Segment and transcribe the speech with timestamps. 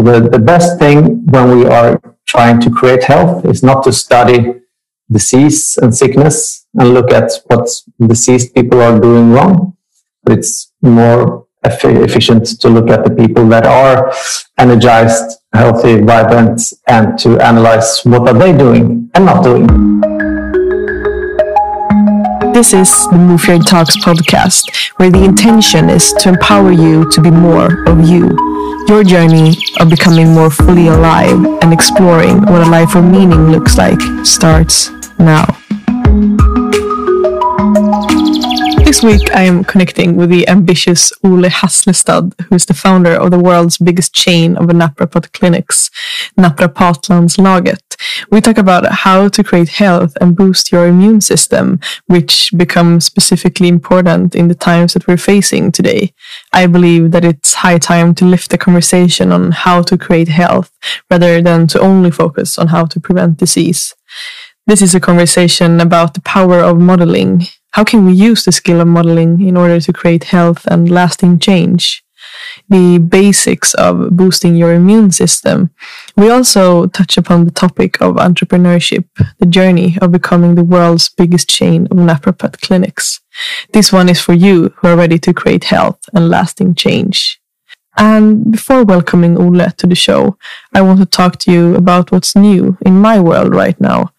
[0.00, 3.92] So the, the best thing when we are trying to create health is not to
[3.92, 4.54] study
[5.12, 7.68] disease and sickness and look at what
[8.00, 9.76] diseased people are doing wrong,
[10.24, 14.10] but it's more efficient to look at the people that are
[14.56, 19.66] energized, healthy, vibrant, and to analyze what are they doing and not doing.
[22.54, 27.20] This is the Move Your Talks podcast, where the intention is to empower you to
[27.20, 28.34] be more of you.
[28.90, 33.78] Your journey of becoming more fully alive and exploring what a life of meaning looks
[33.78, 35.59] like starts now.
[38.90, 43.30] This week, I am connecting with the ambitious Ole Hasslestad, who is the founder of
[43.30, 45.90] the world's biggest chain of naprapat clinics,
[46.36, 47.78] Naprapatlandslaget.
[48.32, 53.68] We talk about how to create health and boost your immune system, which becomes specifically
[53.68, 56.12] important in the times that we're facing today.
[56.52, 60.72] I believe that it's high time to lift the conversation on how to create health
[61.08, 63.94] rather than to only focus on how to prevent disease.
[64.66, 68.80] This is a conversation about the power of modeling how can we use the skill
[68.80, 72.02] of modeling in order to create health and lasting change?
[72.68, 75.70] The basics of boosting your immune system.
[76.16, 79.04] We also touch upon the topic of entrepreneurship,
[79.38, 83.20] the journey of becoming the world's biggest chain of naprapat clinics.
[83.72, 87.40] This one is for you who are ready to create health and lasting change.
[87.96, 90.36] And before welcoming Ole to the show,
[90.74, 94.12] I want to talk to you about what's new in my world right now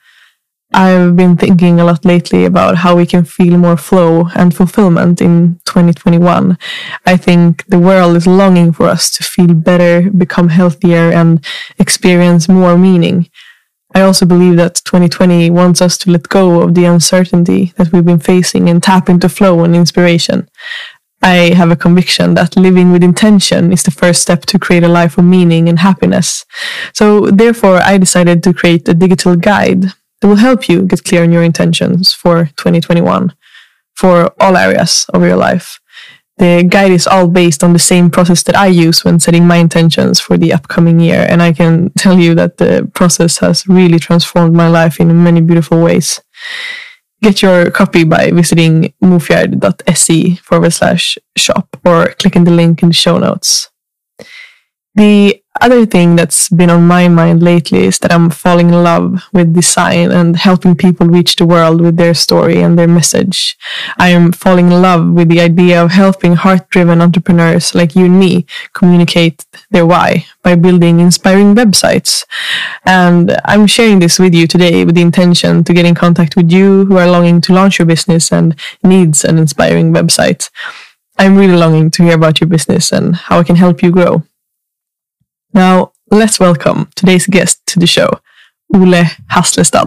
[0.74, 5.22] I've been thinking a lot lately about how we can feel more flow and fulfillment
[5.22, 6.58] in 2021.
[7.06, 11.46] I think the world is longing for us to feel better, become healthier, and
[11.78, 13.30] experience more meaning.
[13.94, 18.06] I also believe that 2020 wants us to let go of the uncertainty that we've
[18.06, 20.48] been facing and tap into flow and inspiration.
[21.22, 24.88] I have a conviction that living with intention is the first step to create a
[24.88, 26.46] life of meaning and happiness.
[26.94, 29.92] So, therefore, I decided to create a digital guide
[30.22, 33.34] that will help you get clear on your intentions for 2021
[33.96, 35.80] for all areas of your life.
[36.38, 39.58] The guide is all based on the same process that I use when setting my
[39.58, 41.26] intentions for the upcoming year.
[41.30, 45.42] And I can tell you that the process has really transformed my life in many
[45.42, 46.20] beautiful ways.
[47.22, 52.96] Get your copy by visiting mufjard.se forward slash shop or clicking the link in the
[52.96, 53.70] show notes.
[54.96, 59.24] The other thing that's been on my mind lately is that I'm falling in love
[59.32, 63.58] with design and helping people reach the world with their story and their message.
[63.98, 68.06] I am falling in love with the idea of helping heart driven entrepreneurs like you
[68.06, 72.26] and me communicate their why by building inspiring websites.
[72.86, 76.52] And I'm sharing this with you today with the intention to get in contact with
[76.52, 80.50] you who are longing to launch your business and needs an inspiring website.
[81.18, 84.24] I'm really longing to hear about your business and how I can help you grow.
[85.54, 88.10] Now, let's welcome today's guest to the show,
[88.74, 89.86] Ole Hasslestad.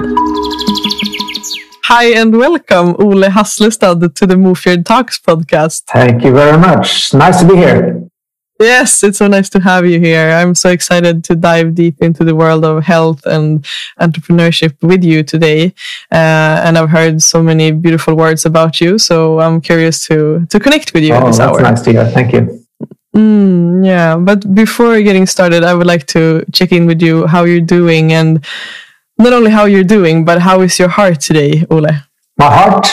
[1.84, 5.84] Hi and welcome, Ole Hasslestad, to the Move Your Talks podcast.
[5.86, 7.14] Thank you very much.
[7.14, 8.02] Nice to be here.
[8.60, 10.30] Yes, it's so nice to have you here.
[10.30, 13.64] I'm so excited to dive deep into the world of health and
[13.98, 15.75] entrepreneurship with you today.
[16.12, 20.60] Uh, and I've heard so many beautiful words about you, so I'm curious to to
[20.60, 21.62] connect with you oh, this that's hour.
[21.62, 22.04] Nice to hear.
[22.10, 22.63] Thank you.
[23.16, 27.44] Mm, yeah, but before getting started, I would like to check in with you how
[27.44, 28.44] you're doing and
[29.19, 31.86] not only how you're doing, but how is your heart today, Ole?
[32.36, 32.86] My heart?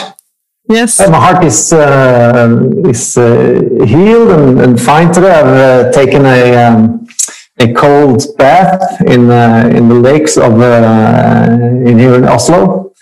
[0.69, 0.99] Yes.
[0.99, 5.31] Uh, my heart is uh, is uh, healed and, and, fine today.
[5.31, 7.07] I've uh, taken a um,
[7.59, 12.93] a cold bath in uh, in the lakes of uh, in here in Oslo,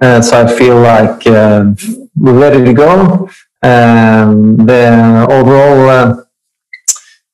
[0.00, 3.28] so I feel like we're ready to go.
[3.62, 6.25] Um, the overall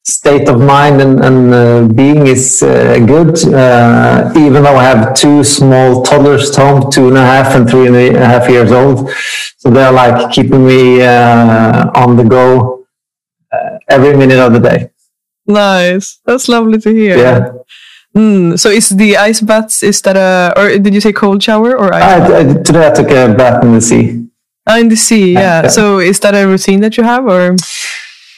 [0.05, 3.39] state of mind and, and uh, being is uh, good.
[3.47, 7.69] Uh, even though I have two small toddlers at home, two and a half and
[7.69, 9.11] three and a half years old,
[9.59, 12.85] so they're like keeping me uh, on the go
[13.53, 14.91] uh, every minute of the day.
[15.47, 17.17] Nice, that's lovely to hear.
[17.17, 17.53] Yeah.
[18.17, 19.83] Mm, so is the ice baths?
[19.83, 22.03] Is that a or did you say cold shower or ice?
[22.03, 24.27] I, I, today I took a bath in the sea.
[24.67, 25.63] Oh, in the sea, yeah.
[25.63, 25.69] yeah.
[25.69, 27.57] So is that a routine that you have, or?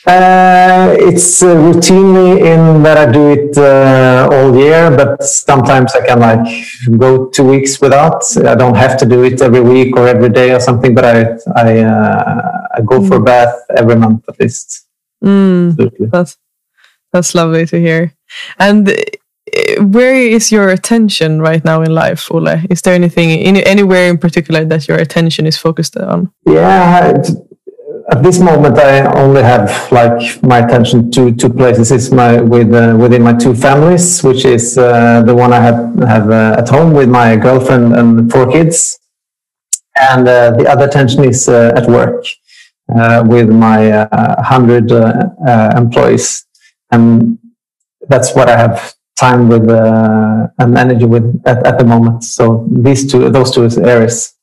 [0.07, 6.05] Uh, it's uh, routinely in that I do it uh, all year, but sometimes I
[6.07, 8.23] can like go two weeks without.
[8.37, 11.39] I don't have to do it every week or every day or something, but I
[11.57, 13.25] I, uh, I go for a mm.
[13.25, 14.87] bath every month at least.
[15.25, 16.37] Mm, that's
[17.11, 18.13] that's lovely to hear.
[18.59, 22.61] And uh, where is your attention right now in life, Ole?
[22.69, 26.31] Is there anything in, anywhere in particular that your attention is focused on?
[26.45, 27.23] Yeah
[28.11, 31.91] at this moment, I only have like my attention to two places.
[31.91, 35.99] Is my with uh, within my two families, which is uh, the one I have
[36.01, 38.99] have uh, at home with my girlfriend and four kids,
[39.99, 42.27] and uh, the other attention is uh, at work
[42.95, 44.07] uh, with my
[44.43, 44.91] hundred
[45.77, 46.45] employees,
[46.91, 47.39] and
[48.09, 52.25] that's what I have time with and energy with at, at the moment.
[52.25, 54.35] So these two, those two areas.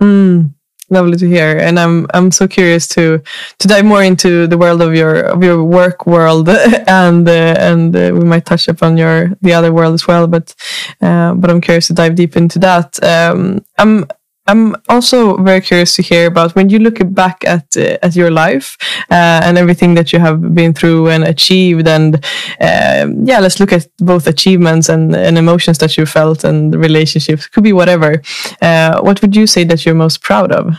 [0.00, 0.54] Mm
[0.92, 3.20] lovely to hear and i'm i'm so curious to
[3.58, 6.48] to dive more into the world of your of your work world
[6.86, 10.54] and uh, and uh, we might touch upon your the other world as well but
[11.00, 13.02] uh, but i'm curious to dive deep into that.
[13.02, 14.04] Um, i'm
[14.46, 18.30] I'm also very curious to hear about when you look back at uh, at your
[18.30, 18.76] life
[19.08, 22.16] uh, and everything that you have been through and achieved, and
[22.60, 27.46] uh, yeah, let's look at both achievements and, and emotions that you felt and relationships.
[27.46, 28.20] Could be whatever.
[28.60, 30.74] Uh, what would you say that you're most proud of?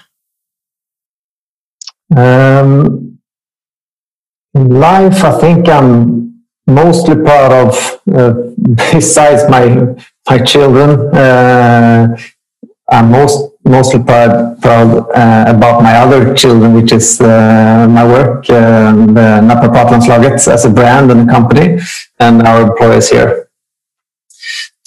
[2.16, 3.20] Um,
[4.54, 8.34] in life, I think I'm mostly proud of, uh,
[8.92, 9.96] besides my
[10.30, 11.16] my children.
[11.16, 12.18] Uh,
[12.92, 18.50] I'm most mostly proud, proud uh, about my other children, which is uh, my work,
[18.50, 21.80] uh, the Naprapatlandslaget as a brand and a company,
[22.20, 23.50] and our employees here.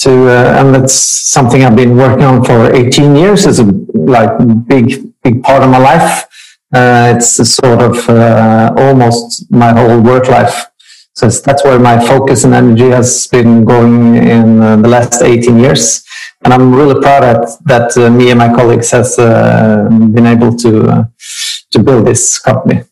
[0.01, 3.47] To, uh, and that's something I've been working on for 18 years.
[3.47, 3.65] It's a
[3.95, 4.31] like
[4.67, 6.27] big, big part of my life.
[6.75, 10.67] Uh, it's sort of uh, almost my whole work life.
[11.15, 15.59] So that's where my focus and energy has been going in uh, the last 18
[15.59, 16.05] years.
[16.47, 20.55] And I'm really proud that, that uh, me and my colleagues has uh, been able
[20.59, 21.05] to uh,
[21.73, 22.85] to build this company.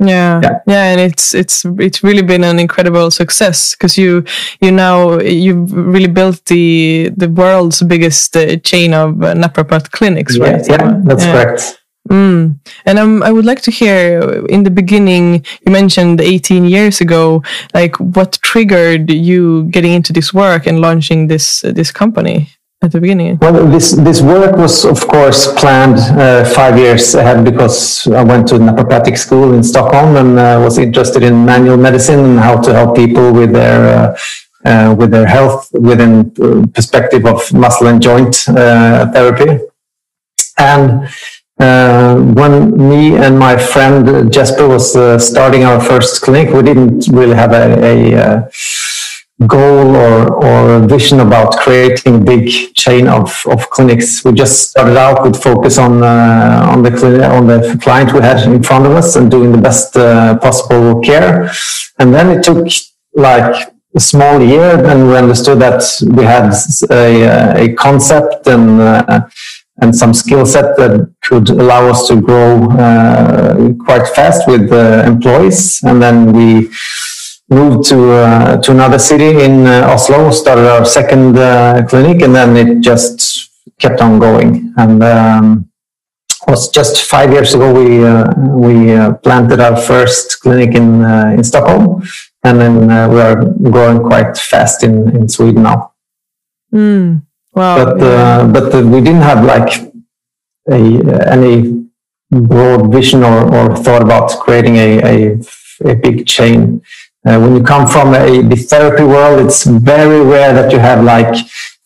[0.00, 4.24] Yeah, yeah, yeah, and it's it's it's really been an incredible success because you
[4.60, 10.66] you now you've really built the the world's biggest uh, chain of uh, clinics, right?
[10.66, 11.32] Yeah, yeah that's yeah.
[11.32, 11.80] correct.
[12.10, 12.58] Mm.
[12.86, 17.44] And um, I would like to hear in the beginning, you mentioned 18 years ago,
[17.72, 22.48] like what triggered you getting into this work and launching this uh, this company
[22.82, 23.38] at the beginning?
[23.38, 28.48] Well, this this work was of course planned uh, five years ahead because I went
[28.48, 32.60] to an naprapathic school in Stockholm and uh, was interested in manual medicine and how
[32.60, 34.16] to help people with their uh,
[34.64, 36.30] uh with their health within
[36.76, 39.64] perspective of muscle and joint uh, therapy.
[40.58, 41.08] And
[41.58, 47.08] uh, when me and my friend Jesper was uh, starting our first clinic, we didn't
[47.08, 48.48] really have a, a uh,
[49.46, 54.24] goal or, or vision about creating big chain of, of clinics.
[54.24, 58.42] We just started out with focus on uh, on the on the client we had
[58.46, 61.50] in front of us and doing the best uh, possible care.
[61.98, 62.66] And then it took
[63.14, 65.82] like a small year, and we understood that
[66.16, 66.52] we had
[66.90, 68.80] a, a concept and
[69.82, 75.02] and some skill set that could allow us to grow uh, quite fast with uh,
[75.06, 75.80] employees.
[75.82, 76.70] And then we
[77.50, 82.34] moved to uh, to another city in uh, Oslo, started our second uh, clinic, and
[82.34, 84.72] then it just kept on going.
[84.76, 85.70] And um,
[86.46, 88.32] was just five years ago we uh,
[88.66, 88.74] we
[89.22, 91.04] planted our first clinic in
[91.36, 92.02] in Stockholm,
[92.44, 92.74] and then
[93.12, 95.92] we are growing quite fast in in Sweden now.
[96.72, 97.22] Mm.
[97.54, 97.84] Wow.
[97.84, 98.06] But yeah.
[98.06, 99.92] uh, but uh, we didn't have like
[100.70, 100.80] a
[101.26, 101.86] any
[102.30, 105.40] broad vision or, or thought about creating a, a,
[105.84, 106.82] a big chain.
[107.26, 111.04] Uh, when you come from a, the therapy world, it's very rare that you have
[111.04, 111.34] like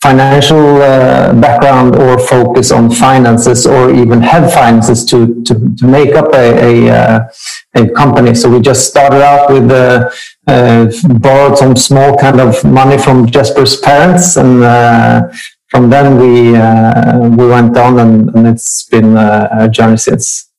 [0.00, 6.14] financial uh, background or focus on finances or even have finances to, to, to make
[6.14, 7.29] up a, a, uh,
[7.75, 8.35] a company.
[8.35, 10.11] So we just started out with uh,
[10.47, 10.93] uh,
[11.25, 15.23] borrowed some small kind of money from Jesper's parents and uh,
[15.69, 20.50] from then we uh, we went on and, and it's been a, journey since.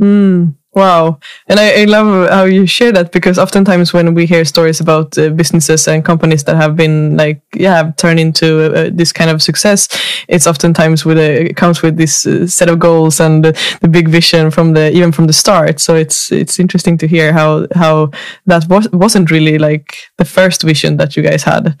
[0.00, 1.18] Mm, wow.
[1.48, 5.16] And I, I, love how you share that because oftentimes when we hear stories about
[5.16, 9.42] uh, businesses and companies that have been like, yeah, turned into uh, this kind of
[9.42, 9.88] success,
[10.28, 13.88] it's oftentimes with a, it comes with this uh, set of goals and the, the,
[13.88, 15.80] big vision from the, even from the start.
[15.80, 18.10] So it's, it's interesting to hear how, how
[18.44, 21.80] that was, wasn't really like the first vision that you guys had.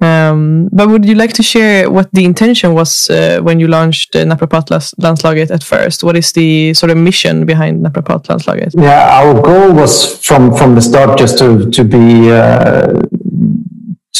[0.00, 4.16] Um, but would you like to share what the intention was uh, when you launched
[4.16, 6.02] uh, Naprapatlandslaget at first?
[6.02, 8.72] What is the sort of mission behind Naprapatlandslaget?
[8.80, 12.94] Yeah, our goal was from from the start just to to be uh,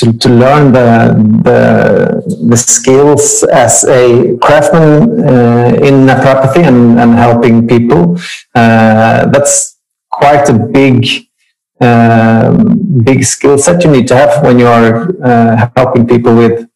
[0.00, 7.14] to, to learn the, the, the skills as a craftsman uh, in naprapathy and, and
[7.14, 8.16] helping people.
[8.54, 9.78] Uh, that's
[10.10, 11.06] quite a big
[11.80, 16.68] um, big skill set you need to have when you are uh, helping people with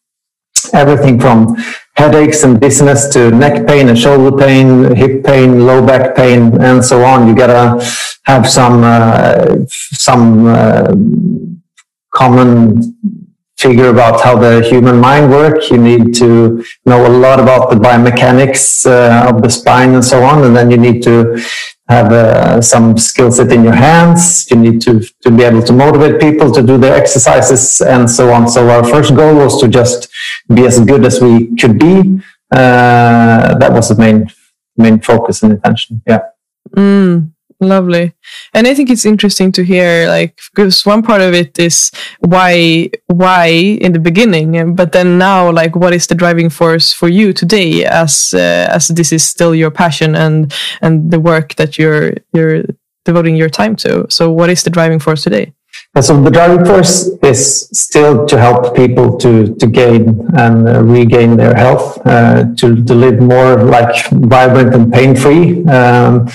[0.73, 1.55] everything from
[1.95, 6.83] headaches and dizziness to neck pain and shoulder pain, hip pain, low back pain, and
[6.83, 7.27] so on.
[7.27, 7.83] You gotta
[8.23, 10.93] have some uh, some uh,
[12.13, 12.97] common
[13.57, 15.69] figure about how the human mind works.
[15.69, 20.23] You need to know a lot about the biomechanics uh, of the spine and so
[20.23, 21.41] on, and then you need to
[21.87, 24.49] have uh, some skill set in your hands.
[24.49, 28.31] You need to, to be able to motivate people to do their exercises and so
[28.31, 28.47] on.
[28.47, 30.09] So our first goal was to just
[30.53, 32.21] be as good as we could be.
[32.51, 34.27] Uh, that was the main
[34.77, 36.01] main focus and intention.
[36.07, 36.21] Yeah.
[36.75, 37.34] Mm.
[37.61, 38.13] Lovely.
[38.53, 42.89] And I think it's interesting to hear like because one part of it is why
[43.07, 47.31] why in the beginning but then now like what is the driving force for you
[47.31, 52.13] today as uh, as this is still your passion and and the work that you're
[52.33, 52.63] you're
[53.05, 54.05] devoting your time to.
[54.09, 55.53] So what is the driving force today?
[56.01, 61.37] so the driving force is still to help people to to gain and uh, regain
[61.37, 65.63] their health, uh, to to live more like vibrant and pain free.
[65.65, 66.27] Um,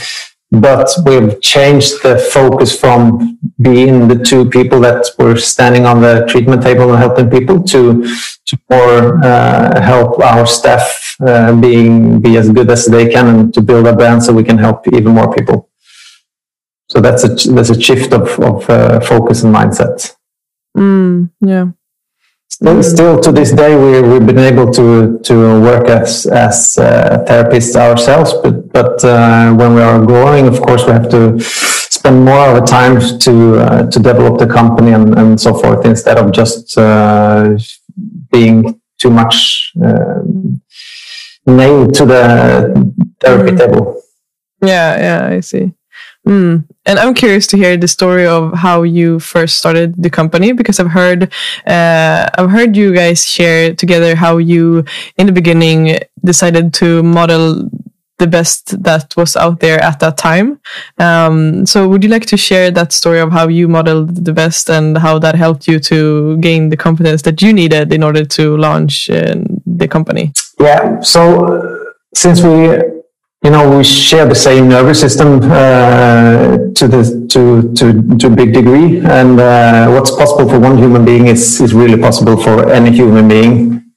[0.50, 6.26] but we've changed the focus from being the two people that were standing on the
[6.28, 8.02] treatment table and helping people to
[8.46, 13.54] to more uh, help our staff uh, being be as good as they can and
[13.54, 15.68] to build a brand so we can help even more people.
[16.88, 20.16] So that's a that's a shift of of uh, focus and mindset.
[20.76, 21.66] Mm, yeah.
[22.50, 27.24] Still, still to this day, we, we've been able to to work as as uh,
[27.26, 28.34] therapists ourselves.
[28.42, 32.60] But but uh, when we are growing, of course, we have to spend more of
[32.60, 36.76] our time to uh, to develop the company and, and so forth instead of just
[36.76, 37.56] uh,
[38.30, 40.60] being too much um,
[41.46, 42.22] nailed to the
[43.20, 43.58] therapy mm.
[43.58, 44.02] table.
[44.62, 45.72] Yeah, yeah, I see.
[46.26, 46.66] Mm.
[46.86, 50.78] And I'm curious to hear the story of how you first started the company because
[50.78, 51.32] I've heard
[51.66, 54.84] uh, I've heard you guys share together how you
[55.16, 57.70] in the beginning decided to model
[58.20, 60.60] the best that was out there at that time.
[60.98, 64.70] Um, so would you like to share that story of how you modeled the best
[64.70, 68.56] and how that helped you to gain the confidence that you needed in order to
[68.58, 69.36] launch uh,
[69.66, 70.32] the company?
[70.60, 71.00] Yeah.
[71.00, 72.78] So since we
[73.42, 78.30] you know, we share the same nervous system uh, to the to to to a
[78.30, 82.70] big degree, and uh, what's possible for one human being is is really possible for
[82.70, 83.89] any human being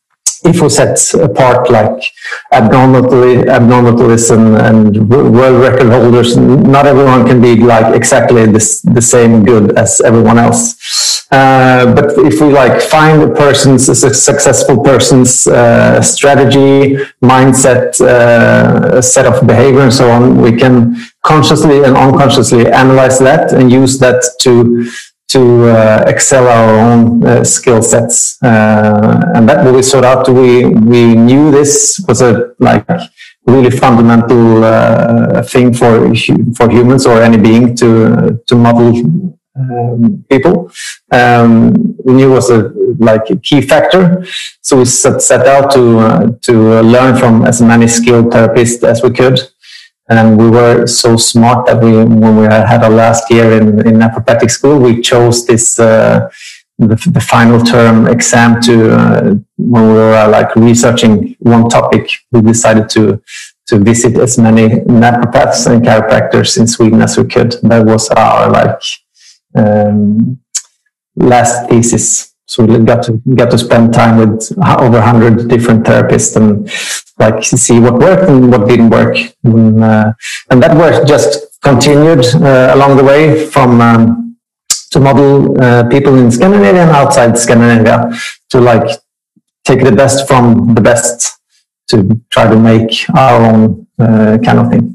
[0.46, 2.04] if we set apart like
[2.52, 9.02] abnormality, abnormalities and, and world record holders, not everyone can be like exactly this, the
[9.02, 11.24] same good as everyone else.
[11.32, 19.02] Uh, but if we like find a person's, a successful person's uh, strategy, mindset, uh,
[19.02, 23.98] set of behavior and so on, we can consciously and unconsciously analyze that and use
[23.98, 24.88] that to
[25.34, 28.42] to uh, excel our own uh, skill sets.
[28.44, 30.30] Uh, and that we sought out.
[30.30, 32.88] We we knew this was a like
[33.46, 36.14] really fundamental uh, thing for
[36.58, 38.90] for humans or any being to to model
[39.56, 40.72] um, people.
[41.12, 44.24] Um, we knew was a like a key factor.
[44.62, 49.02] So we set, set out to uh, to learn from as many skilled therapists as
[49.02, 49.40] we could
[50.20, 53.96] and we were so smart that we, when we had our last year in, in
[53.96, 56.30] naprapathic school, we chose this uh,
[56.80, 62.10] the, the, final term exam to uh, when we were uh, like researching one topic.
[62.32, 63.22] We decided to
[63.68, 67.56] to visit as many naprapaths and chiropractors in Sweden as we could.
[67.64, 68.82] That was our like
[69.56, 70.40] um,
[71.16, 72.33] last thesis.
[72.54, 74.52] So we got to got to spend time with
[74.86, 76.70] over hundred different therapists and
[77.18, 79.18] like see what worked and what didn't work.
[79.44, 80.14] And, uh,
[80.52, 84.38] and that work just continued uh, along the way from um,
[84.92, 88.12] to model uh, people in Scandinavia and outside Scandinavia
[88.52, 89.00] to like
[89.66, 91.40] take the best from the best
[91.88, 94.93] to try to make our own uh, kind of thing.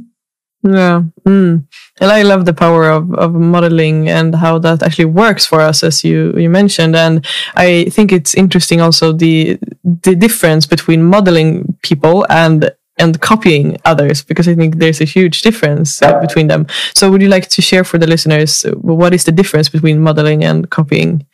[0.63, 1.03] Yeah.
[1.25, 1.67] Mm.
[2.01, 5.85] And I love the power of, of modeling and how that actually works for us,
[5.85, 6.97] as you, you mentioned.
[6.97, 7.25] And
[7.55, 14.23] I think it's interesting also the the difference between modeling people and and copying others
[14.23, 16.19] because I think there's a huge difference yeah.
[16.19, 16.67] between them.
[16.97, 20.45] So would you like to share for the listeners what is the difference between modeling
[20.45, 21.25] and copying?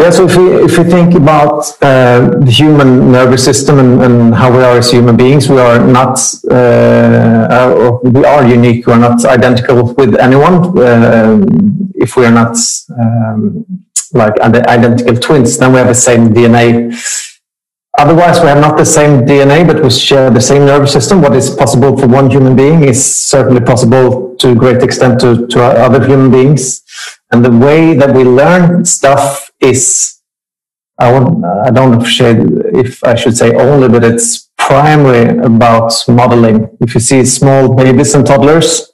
[0.00, 4.34] Yeah, so if we, if we think about uh, the human nervous system and, and,
[4.34, 6.18] how we are as human beings, we are not,
[6.50, 8.86] uh, we are unique.
[8.86, 10.78] We're not identical with anyone.
[10.78, 11.44] Uh,
[11.96, 12.56] if we are not
[12.98, 13.66] um,
[14.14, 16.96] like identical twins, then we have the same DNA.
[17.98, 21.20] Otherwise, we have not the same DNA, but we share the same nervous system.
[21.20, 25.46] What is possible for one human being is certainly possible to a great extent to,
[25.48, 26.82] to other human beings.
[27.30, 30.20] And the way that we learn stuff is
[31.00, 31.16] I,
[31.66, 36.68] I don't know if I should say only, but it's primarily about modeling.
[36.80, 38.92] If you see small babies and toddlers,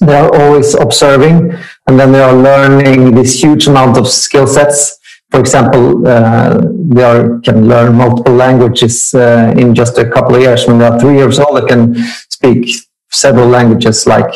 [0.00, 1.54] they are always observing
[1.86, 4.98] and then they are learning this huge amount of skill sets.
[5.30, 6.60] For example, uh,
[6.90, 10.66] they are, can learn multiple languages uh, in just a couple of years.
[10.66, 11.94] When they are three years old, they can
[12.28, 12.74] speak
[13.10, 14.34] several languages like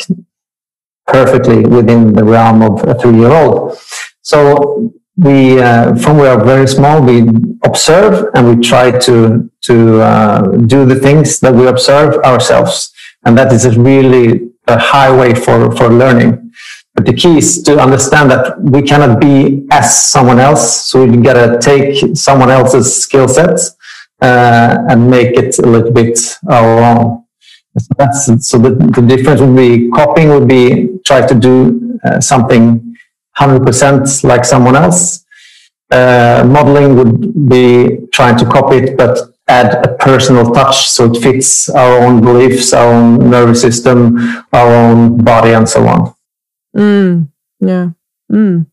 [1.06, 3.78] perfectly within the realm of a three-year-old.
[4.22, 7.28] So we, uh, from we are very small, we
[7.64, 12.92] observe and we try to to uh, do the things that we observe ourselves,
[13.24, 16.52] and that is a really a highway for for learning.
[16.94, 21.18] But the key is to understand that we cannot be as someone else, so we
[21.18, 23.76] gotta take someone else's skill sets
[24.22, 27.24] uh, and make it a little bit our own.
[27.78, 32.20] So that's so the, the difference would be copying would be try to do uh,
[32.20, 32.89] something
[33.40, 35.24] 100% like someone else.
[35.90, 39.18] Uh, modeling would be trying to copy it, but
[39.48, 44.16] add a personal touch so it fits our own beliefs, our own nervous system,
[44.52, 46.14] our own body, and so on.
[46.76, 47.28] Mm,
[47.58, 47.90] yeah.
[48.30, 48.69] Mm.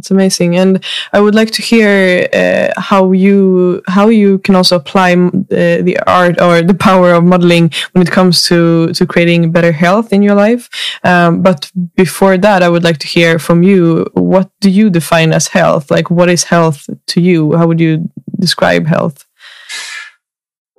[0.00, 4.76] It's amazing, and I would like to hear uh, how you how you can also
[4.76, 9.52] apply uh, the art or the power of modeling when it comes to to creating
[9.52, 10.70] better health in your life.
[11.04, 14.06] Um, but before that, I would like to hear from you.
[14.14, 15.90] What do you define as health?
[15.90, 17.52] Like, what is health to you?
[17.58, 19.26] How would you describe health?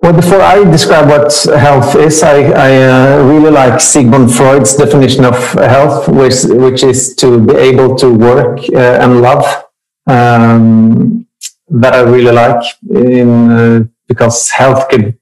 [0.01, 5.25] Well, before I describe what health is, I, I uh, really like Sigmund Freud's definition
[5.25, 9.65] of health, which, which is to be able to work uh, and love.
[10.08, 11.27] Um,
[11.70, 15.17] that I really like in, uh, because health can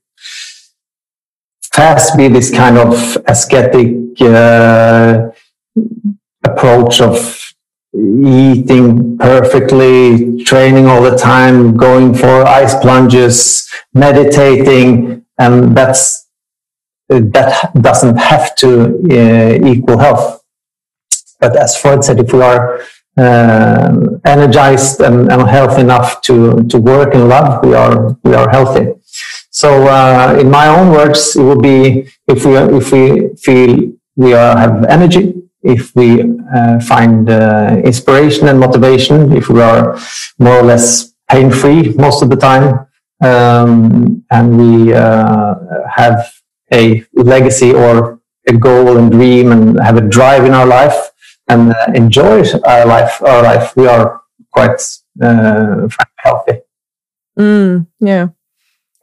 [1.62, 5.30] fast be this kind of ascetic uh,
[6.44, 7.54] approach of
[7.94, 16.28] eating perfectly, training all the time, going for ice plunges, meditating, and that's
[17.10, 18.70] that doesn't have to
[19.12, 20.44] uh, equal health.
[21.40, 22.82] But as Freud said, if we are
[23.18, 28.50] uh, energized and, and, healthy enough to, to work and love, we are we are
[28.50, 28.94] healthy.
[29.50, 34.34] So, uh, in my own words, it would be if we if we feel we
[34.34, 36.22] are, have energy, if we
[36.54, 40.00] uh, find uh, inspiration and motivation, if we are
[40.38, 42.86] more or less pain free most of the time,
[43.22, 45.56] um, and we uh,
[45.90, 46.34] have
[46.72, 51.12] a legacy or a goal and dream and have a drive in our life
[51.48, 54.82] and uh, enjoy our life, our life, we are quite
[55.22, 56.62] uh, healthy.
[57.38, 58.30] Mm, yeah.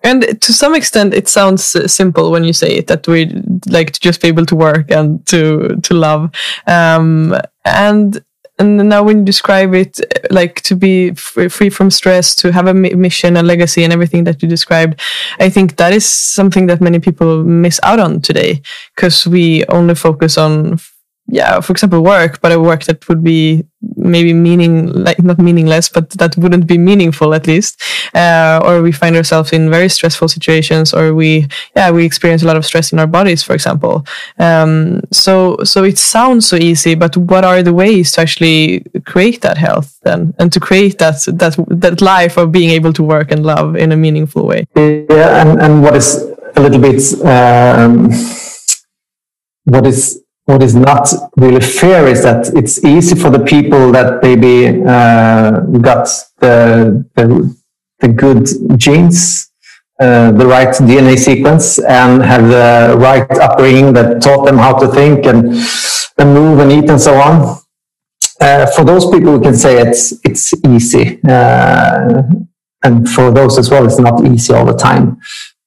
[0.02, 3.90] And to some extent, it sounds uh, simple when you say it that we like
[3.92, 6.30] to just be able to work and to to love.
[6.66, 8.22] Um, and
[8.58, 12.66] and now when you describe it uh, like to be free from stress to have
[12.66, 15.00] a mission a legacy and everything that you described
[15.40, 18.60] i think that is something that many people miss out on today
[18.94, 20.78] because we only focus on
[21.28, 23.64] yeah, for example, work, but a work that would be
[23.96, 27.82] maybe meaning like not meaningless, but that wouldn't be meaningful at least.
[28.14, 32.46] Uh, or we find ourselves in very stressful situations, or we yeah we experience a
[32.46, 34.06] lot of stress in our bodies, for example.
[34.38, 39.40] Um, so so it sounds so easy, but what are the ways to actually create
[39.42, 43.32] that health then, and to create that that that life of being able to work
[43.32, 44.66] and love in a meaningful way?
[44.76, 46.22] Yeah, and and what is
[46.54, 48.10] a little bit um,
[49.64, 54.22] what is what is not really fair is that it's easy for the people that
[54.22, 57.56] maybe uh, got the, the,
[57.98, 58.46] the good
[58.78, 59.50] genes,
[60.00, 64.86] uh, the right DNA sequence, and have the right upbringing that taught them how to
[64.86, 65.48] think and,
[66.18, 67.58] and move and eat and so on.
[68.40, 72.22] Uh, for those people, we can say it's it's easy, uh,
[72.84, 75.18] and for those as well, it's not easy all the time.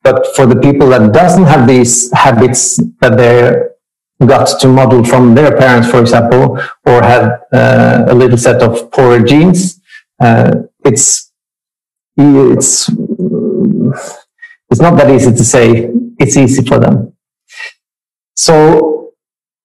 [0.04, 3.72] But for the people that doesn't have these habits that they're
[4.28, 8.92] got to model from their parents, for example, or had uh, a little set of
[8.92, 9.80] poorer genes,
[10.20, 10.52] uh,
[10.84, 11.32] it's
[12.18, 12.90] it's
[14.70, 17.14] it's not that easy to say it's easy for them.
[18.36, 19.14] So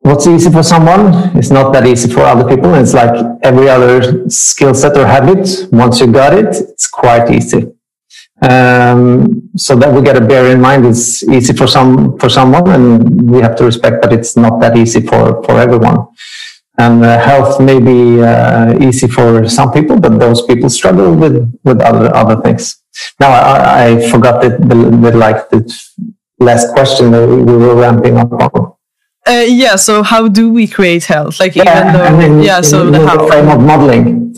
[0.00, 2.74] what's easy for someone is not that easy for other people.
[2.74, 5.68] It's like every other skill set or habit.
[5.72, 7.73] Once you got it, it's quite easy.
[8.42, 12.68] Um, so that we got to bear in mind it's easy for some for someone,
[12.68, 16.08] and we have to respect that it's not that easy for for everyone.
[16.76, 21.36] And uh, health may be uh, easy for some people, but those people struggle with
[21.62, 22.82] with other other things.
[23.20, 25.62] Now I, I forgot the, the, the like the
[26.40, 28.74] last question that we were ramping up on.
[29.26, 29.76] Uh, yeah.
[29.76, 31.38] So how do we create health?
[31.40, 32.60] Like yeah, even though, I mean, yeah.
[32.60, 34.34] so the, the frame of modeling.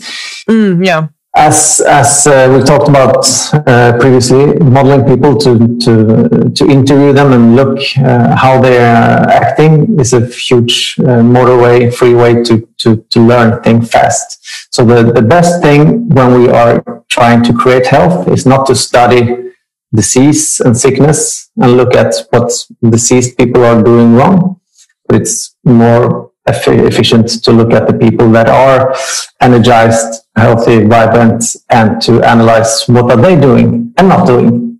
[0.47, 1.07] Mm, yeah.
[1.37, 5.51] As as uh, we talked about uh, previously, modeling people to
[5.85, 11.21] to to interview them and look uh, how they are acting is a huge uh,
[11.21, 14.27] motorway, free way to to to learn, think fast.
[14.71, 18.75] So the the best thing when we are trying to create health is not to
[18.75, 19.53] study
[19.93, 22.51] disease and sickness and look at what
[22.89, 24.59] diseased people are doing wrong,
[25.07, 28.95] but it's more efficient to look at the people that are
[29.41, 34.79] energized, healthy, vibrant, and to analyze what are they doing and not doing.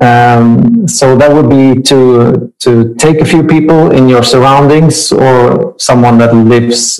[0.00, 5.74] Um, so that would be to to take a few people in your surroundings or
[5.78, 6.98] someone that lives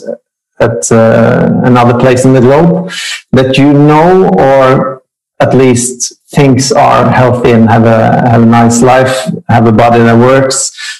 [0.60, 2.92] at uh, another place in the globe
[3.32, 5.01] that you know or
[5.44, 5.96] at least
[6.38, 8.00] things are healthy and have a
[8.30, 9.14] have a nice life,
[9.48, 10.58] have a body that works,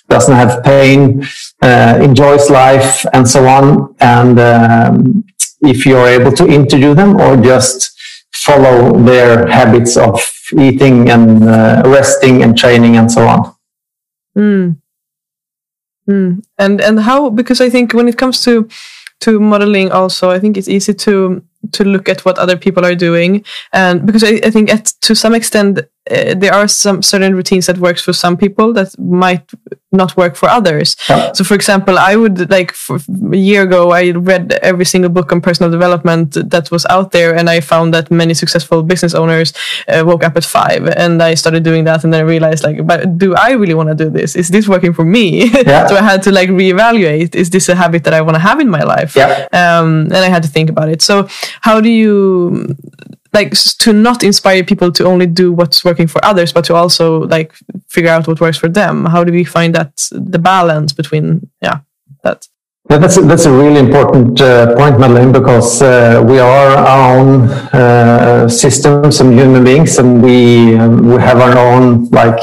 [0.09, 1.25] doesn't have pain,
[1.63, 3.95] uh, enjoys life, and so on.
[4.01, 5.25] And um,
[5.63, 7.93] if you're able to interview them or just
[8.33, 10.21] follow their habits of
[10.59, 13.55] eating and uh, resting and training and so on.
[14.37, 14.77] Mm.
[16.09, 16.43] Mm.
[16.59, 18.69] And and how because I think when it comes to
[19.21, 22.95] to modeling also I think it's easy to to look at what other people are
[22.95, 23.45] doing.
[23.73, 27.67] And because I, I think at to some extent uh, there are some certain routines
[27.67, 29.49] that works for some people that might
[29.93, 30.97] not work for others.
[31.09, 31.33] Yeah.
[31.33, 35.41] So, for example, I would like a year ago, I read every single book on
[35.41, 39.53] personal development that was out there, and I found that many successful business owners
[39.87, 42.85] uh, woke up at five, and I started doing that, and then I realized like,
[42.85, 44.35] but do I really want to do this?
[44.35, 45.51] Is this working for me?
[45.53, 45.87] Yeah.
[45.91, 48.59] so I had to like reevaluate: is this a habit that I want to have
[48.59, 49.15] in my life?
[49.15, 49.47] Yeah.
[49.53, 51.01] Um, and I had to think about it.
[51.01, 51.29] So,
[51.61, 52.77] how do you
[53.33, 57.21] like to not inspire people to only do what's working for others but to also
[57.27, 57.55] like
[57.89, 61.81] figure out what works for them how do we find that the balance between yeah
[62.23, 62.47] that
[62.91, 67.17] yeah, that's a, that's a really important uh, point, Madeleine, because uh, we are our
[67.17, 72.43] own uh, systems and human beings, and we um, we have our own like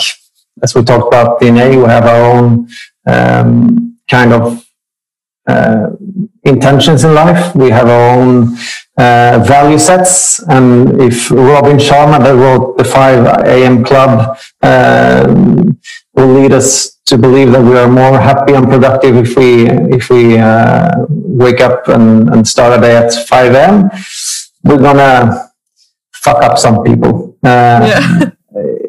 [0.64, 2.70] as we talked about DNA, we have our own
[3.06, 4.66] um, kind of
[5.48, 5.90] uh,
[6.44, 7.56] intentions in life.
[7.56, 8.58] We have our own
[9.00, 10.40] uh, value sets.
[10.50, 13.84] And if Robin Sharma, that wrote the 5 a.m.
[13.84, 15.26] Club, uh,
[16.14, 20.10] will lead us to believe that we are more happy and productive if we if
[20.10, 23.90] we uh, wake up and, and start a day at 5 a.m.
[24.64, 25.50] We're gonna
[26.12, 27.38] fuck up some people.
[27.44, 28.32] Uh, yeah.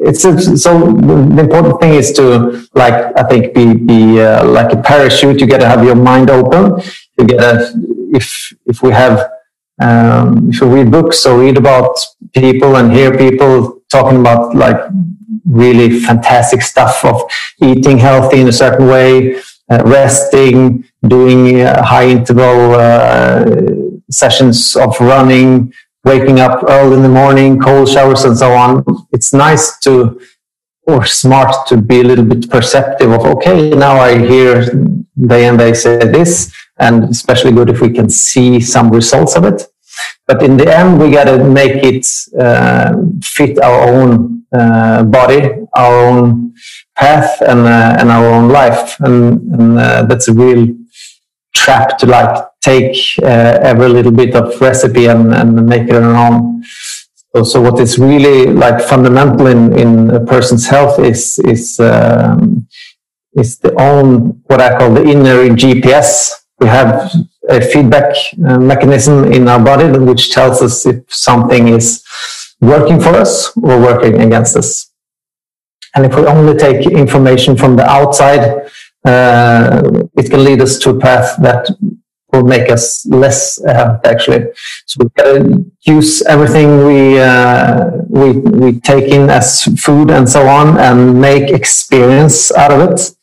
[0.03, 4.73] It's a, so the important thing is to like I think be be uh, like
[4.73, 5.39] a parachute.
[5.39, 6.81] You got to have your mind open.
[7.17, 7.55] You get to
[8.13, 9.29] if if we have
[9.81, 11.97] um, if you read books or read about
[12.33, 14.79] people and hear people talking about like
[15.45, 17.21] really fantastic stuff of
[17.61, 19.35] eating healthy in a certain way,
[19.69, 23.45] uh, resting, doing uh, high interval uh,
[24.09, 28.83] sessions of running, waking up early in the morning, cold showers, and so on.
[29.11, 30.19] It's nice to
[30.83, 34.65] or smart to be a little bit perceptive of okay now i hear
[35.15, 39.43] they and they say this and especially good if we can see some results of
[39.45, 39.71] it
[40.27, 42.07] but in the end, we got to make it
[42.39, 46.53] uh, fit our own uh, body, our own
[46.95, 50.73] path, and uh, and our own life, and, and uh, that's a real
[51.53, 56.15] trap to like take uh, every little bit of recipe and, and make it our
[56.15, 56.63] own.
[57.35, 62.67] So, so what is really like fundamental in, in a person's health is is um,
[63.33, 66.40] is the own what I call the inner GPS.
[66.61, 67.11] We have
[67.49, 68.15] a feedback
[68.47, 72.03] uh, mechanism in our body which tells us if something is
[72.61, 74.91] working for us or working against us.
[75.95, 78.69] And if we only take information from the outside,
[79.03, 79.81] uh,
[80.15, 81.67] it can lead us to a path that
[82.31, 84.45] will make us less uh, actually.
[84.85, 90.47] So we've gotta use everything we uh, we we take in as food and so
[90.47, 93.15] on, and make experience out of it.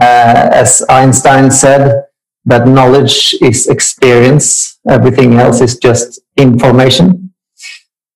[0.00, 2.07] Uh, as Einstein said,
[2.48, 4.78] that knowledge is experience.
[4.88, 7.32] Everything else is just information.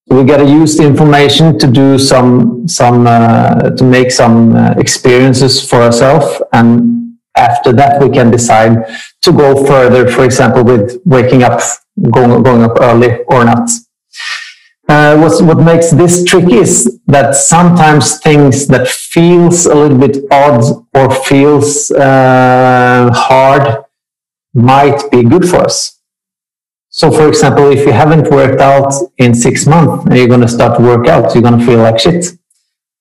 [0.08, 4.56] So we got to use the information to do some, some, uh, to make some
[4.56, 6.42] uh, experiences for ourselves.
[6.52, 8.72] And after that, we can decide
[9.22, 11.60] to go further, for example, with waking up,
[12.10, 13.68] going, going up early or not.
[14.88, 20.62] Uh, what makes this tricky is that sometimes things that feels a little bit odd
[20.94, 23.84] or feels uh, hard
[24.54, 25.98] might be good for us.
[26.90, 30.48] So, for example, if you haven't worked out in six months and you're going to
[30.48, 32.26] start to work out, you're going to feel like shit.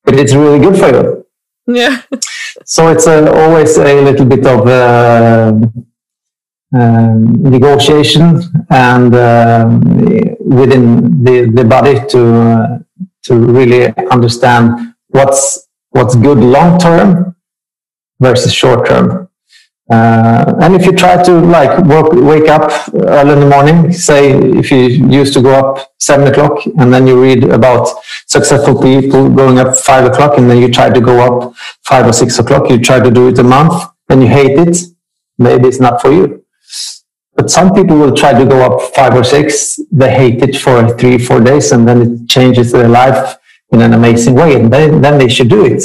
[0.05, 1.27] But it's really good for you.
[1.67, 2.01] Yeah.
[2.65, 5.53] so it's a, always a little bit of uh,
[6.73, 9.81] um, negotiation, and um,
[10.39, 12.79] within the, the body to uh,
[13.23, 17.35] to really understand what's what's good long term
[18.21, 19.27] versus short term.
[19.91, 24.31] Uh, and if you try to like work, wake up early in the morning, say
[24.31, 27.89] if you used to go up seven o'clock and then you read about
[28.25, 32.13] successful people going up five o'clock and then you try to go up five or
[32.13, 33.73] six o'clock, you try to do it a month
[34.07, 34.77] and you hate it,
[35.37, 36.45] maybe it's not for you.
[37.35, 39.77] But some people will try to go up five or six.
[39.91, 43.37] They hate it for three, four days, and then it changes their life
[43.71, 44.55] in an amazing way.
[44.55, 45.83] And then, then they should do it.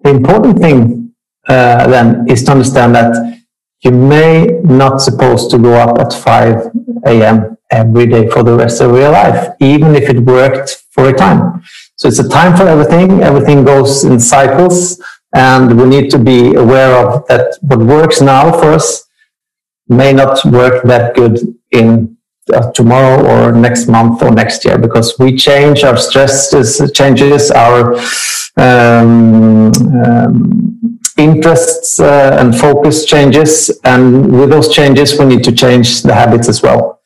[0.00, 1.03] The important thing
[1.48, 3.40] uh, then is to understand that
[3.82, 6.70] you may not supposed to go up at 5
[7.06, 7.56] a.m.
[7.70, 11.62] every day for the rest of your life, even if it worked for a time.
[11.96, 13.22] So it's a time for everything.
[13.22, 15.02] Everything goes in cycles.
[15.34, 19.04] And we need to be aware of that what works now for us
[19.88, 21.40] may not work that good
[21.72, 22.16] in
[22.52, 26.52] uh, tomorrow or next month or next year because we change our stress
[26.92, 27.94] changes our
[28.56, 29.72] um,
[30.04, 36.14] um, interests uh, and focus changes and with those changes we need to change the
[36.14, 37.00] habits as well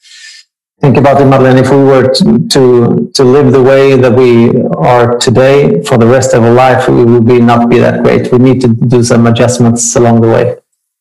[0.80, 4.56] think about it Madeleine if we were to, to, to live the way that we
[4.76, 8.32] are today for the rest of our life we would be not be that great
[8.32, 10.56] we need to do some adjustments along the way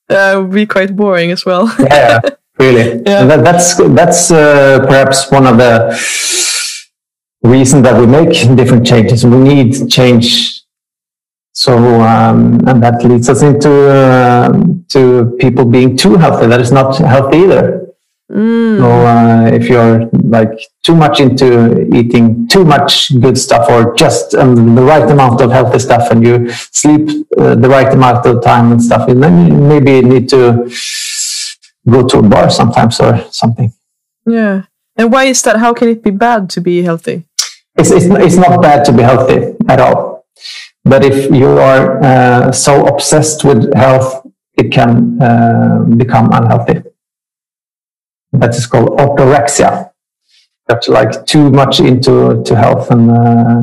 [0.09, 1.73] uh, would be quite boring as well.
[1.79, 2.21] yeah,
[2.59, 3.01] really.
[3.05, 3.25] Yeah.
[3.25, 5.91] That, that's that's uh, perhaps one of the
[7.43, 9.25] reasons that we make different changes.
[9.25, 10.56] We need change.
[11.57, 14.53] So, um, and that leads us into uh,
[14.89, 16.45] to people being too healthy.
[16.45, 17.63] That is not healthy either.
[18.31, 18.77] Mm.
[18.77, 21.47] So uh, if you're like too much into
[21.95, 26.23] eating too much good stuff or just um, the right amount of healthy stuff and
[26.23, 30.29] you sleep uh, the right amount of time and stuff, and then you maybe need
[30.29, 30.69] to
[31.89, 33.73] go to a bar sometimes or something.
[34.27, 34.65] Yeah.
[34.95, 35.57] And why is that?
[35.57, 37.23] How can it be bad to be healthy?
[37.75, 40.06] It's, it's, it's not bad to be healthy at all.
[40.89, 46.81] But if you are uh, so obsessed with health, it can uh, become unhealthy
[48.33, 49.91] that is called orthorexia.
[50.67, 53.61] That's like too much into to health, and uh,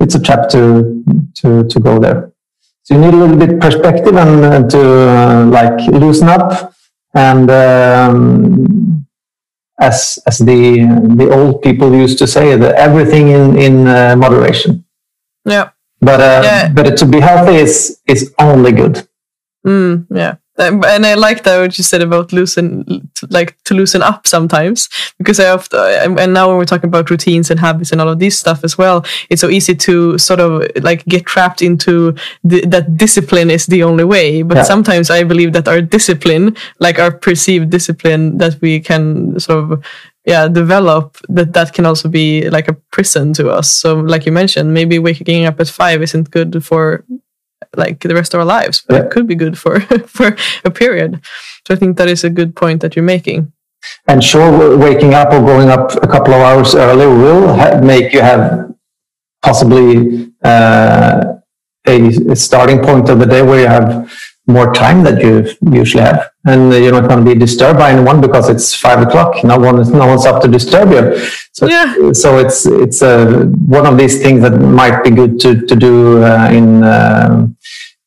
[0.00, 1.02] it's a trap to
[1.36, 2.32] to to go there.
[2.82, 6.74] So you need a little bit perspective and uh, to uh, like loosen up,
[7.14, 9.06] and um,
[9.80, 10.84] as as the
[11.16, 14.84] the old people used to say, that everything in in uh, moderation.
[15.46, 15.70] Yeah.
[16.02, 16.68] But uh, yeah.
[16.68, 19.08] but to be healthy is is only good.
[19.64, 20.36] Mm, yeah.
[20.58, 25.40] And I like that what you said about loosen, like to loosen up sometimes, because
[25.40, 28.38] I often, and now when we're talking about routines and habits and all of this
[28.38, 32.98] stuff as well, it's so easy to sort of like get trapped into the, that
[32.98, 34.42] discipline is the only way.
[34.42, 34.62] But yeah.
[34.64, 39.84] sometimes I believe that our discipline, like our perceived discipline that we can sort of
[40.24, 44.32] yeah develop that that can also be like a prison to us so like you
[44.32, 47.04] mentioned maybe waking up at five isn't good for
[47.76, 49.02] like the rest of our lives, but yeah.
[49.02, 51.20] it could be good for for a period.
[51.66, 53.52] So I think that is a good point that you're making.
[54.06, 58.12] And sure, waking up or going up a couple of hours early will ha- make
[58.12, 58.72] you have
[59.42, 61.34] possibly uh,
[61.86, 64.12] a, a starting point of the day where you have
[64.46, 68.20] more time that you usually have, and you're not going to be disturbed by anyone
[68.20, 69.42] because it's five o'clock.
[69.44, 71.18] No one is, no one's up to disturb you.
[71.52, 72.12] So, yeah.
[72.12, 76.22] so it's it's uh, one of these things that might be good to to do
[76.22, 77.46] uh, in uh,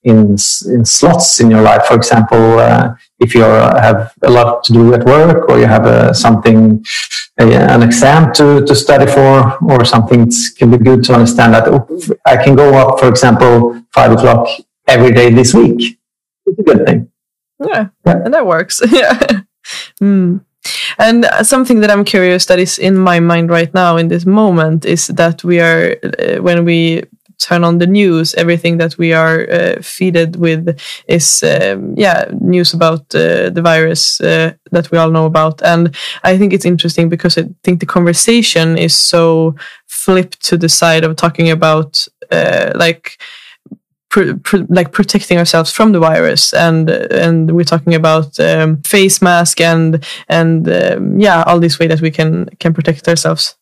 [0.03, 0.35] in
[0.67, 1.85] in slots in your life.
[1.85, 5.85] For example, uh, if you have a lot to do at work, or you have
[5.85, 6.83] uh, something
[7.37, 11.67] an exam to, to study for or something it can be good to understand that
[11.67, 11.85] oh,
[12.25, 14.47] i can go up for example five o'clock
[14.87, 15.99] every day this week
[16.45, 17.11] it's a good thing.
[17.63, 18.21] Yeah, yeah.
[18.23, 18.81] and that works.
[18.91, 19.41] yeah.
[20.01, 20.43] Mm.
[20.97, 24.85] And something that I'm curious that is in my mind right now in this moment
[24.85, 27.03] is that we are, uh, when we
[27.37, 32.73] turn on the news, everything that we are uh, feeded with is, um, yeah, news
[32.73, 35.61] about uh, the virus uh, that we all know about.
[35.61, 39.55] And I think it's interesting because I think the conversation is so
[39.87, 42.07] flipped to the side of talking about,
[44.17, 49.21] uh, like, like protecting ourselves from the virus and and we're talking about um, face
[49.21, 53.55] mask and and um, yeah all this way that we can can protect ourselves.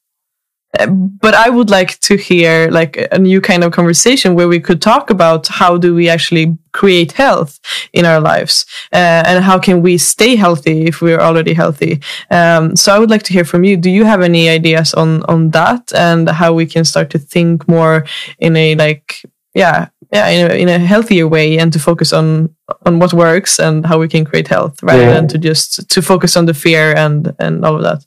[0.80, 4.60] Uh, but i would like to hear like a new kind of conversation where we
[4.60, 7.60] could talk about how do we actually create health
[7.94, 12.02] in our lives uh, and how can we stay healthy if we're already healthy.
[12.32, 13.78] Um, so i would like to hear from you.
[13.78, 17.68] Do you have any ideas on on that and how we can start to think
[17.68, 18.06] more
[18.40, 19.22] in a like
[19.54, 22.50] yeah yeah in a, in a healthier way and to focus on
[22.86, 25.14] on what works and how we can create health rather yeah.
[25.14, 28.06] than to just to focus on the fear and and all of that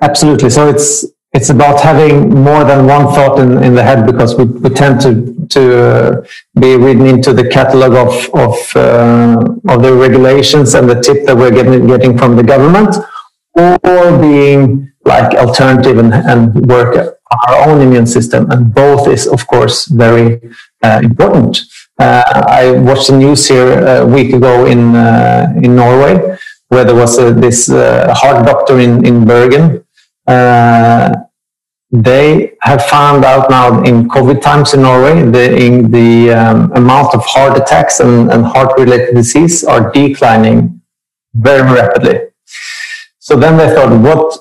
[0.00, 0.50] Absolutely.
[0.50, 4.44] So it's it's about having more than one thought in, in the head because we,
[4.44, 6.26] we tend to to uh,
[6.58, 11.36] be reading into the catalog of of uh, of the regulations and the tip that
[11.36, 12.96] we're getting getting from the government,
[13.54, 18.50] or being like alternative and, and work our own immune system.
[18.50, 20.40] And both is of course very
[20.82, 21.60] important.
[21.98, 26.38] Uh, I watched the news here a week ago in uh, in Norway
[26.68, 29.84] where there was this uh, heart doctor in in Bergen
[30.26, 31.10] uh,
[31.90, 37.14] they have found out now in COVID times in Norway, the, in the um, amount
[37.14, 40.82] of heart attacks and, and heart-related disease are declining
[41.34, 42.20] very rapidly.
[43.18, 44.38] So then they thought, what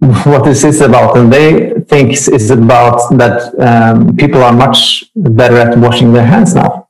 [0.00, 1.16] what is this is about?
[1.16, 6.54] And they think it's about that um, people are much better at washing their hands
[6.54, 6.88] now.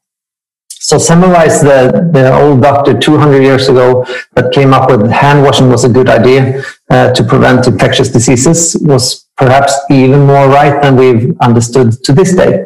[0.82, 5.68] So summarize the, the old doctor 200 years ago that came up with hand washing
[5.68, 10.96] was a good idea uh, to prevent infectious diseases was perhaps even more right than
[10.96, 12.64] we've understood to this day.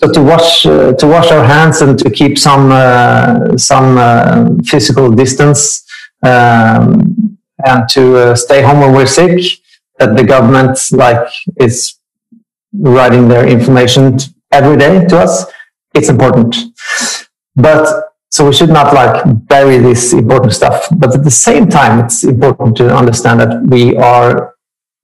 [0.00, 4.48] So to wash uh, to wash our hands and to keep some uh, some uh,
[4.64, 5.84] physical distance
[6.22, 9.40] um, and to uh, stay home when we're sick,
[9.98, 11.28] that the government like
[11.60, 11.98] is
[12.72, 14.18] writing their information
[14.50, 15.44] every day to us.
[15.94, 16.56] It's important.
[17.54, 20.88] But so we should not like bury this important stuff.
[20.90, 24.54] But at the same time, it's important to understand that we are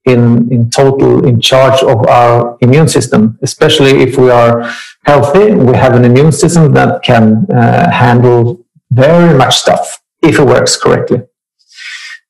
[0.05, 4.68] in, in total in charge of our immune system, especially if we are
[5.05, 5.55] healthy.
[5.55, 10.76] We have an immune system that can uh, handle very much stuff if it works
[10.76, 11.22] correctly.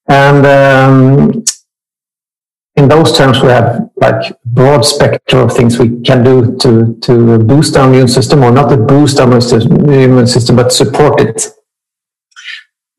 [0.07, 1.45] And um,
[2.81, 7.39] in those terms, we have like broad spectrum of things we can do to, to
[7.39, 11.47] boost our immune system, or not to boost our immune system, but support it.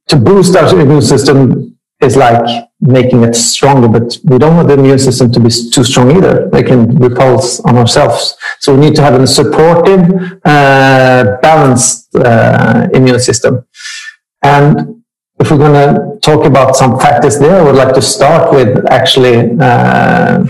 [0.10, 4.76] To boost our immune system is like making it stronger, but we don't want the
[4.76, 6.50] immune system to be too strong either.
[6.50, 8.38] They can repulse on ourselves.
[8.60, 10.02] So we need to have a supportive,
[10.46, 13.66] uh, balanced uh, immune system.
[14.44, 15.01] And
[15.42, 18.86] if we're going to talk about some factors there, I would like to start with
[18.92, 20.46] actually uh,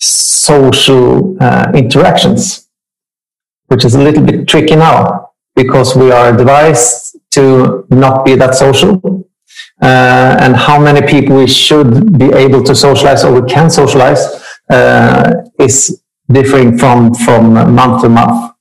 [0.00, 2.68] social uh, interactions,
[3.68, 8.56] which is a little bit tricky now because we are advised to not be that
[8.56, 9.00] social.
[9.80, 14.22] Uh, and how many people we should be able to socialize or we can socialize
[14.70, 18.54] uh, is differing from, from month to month.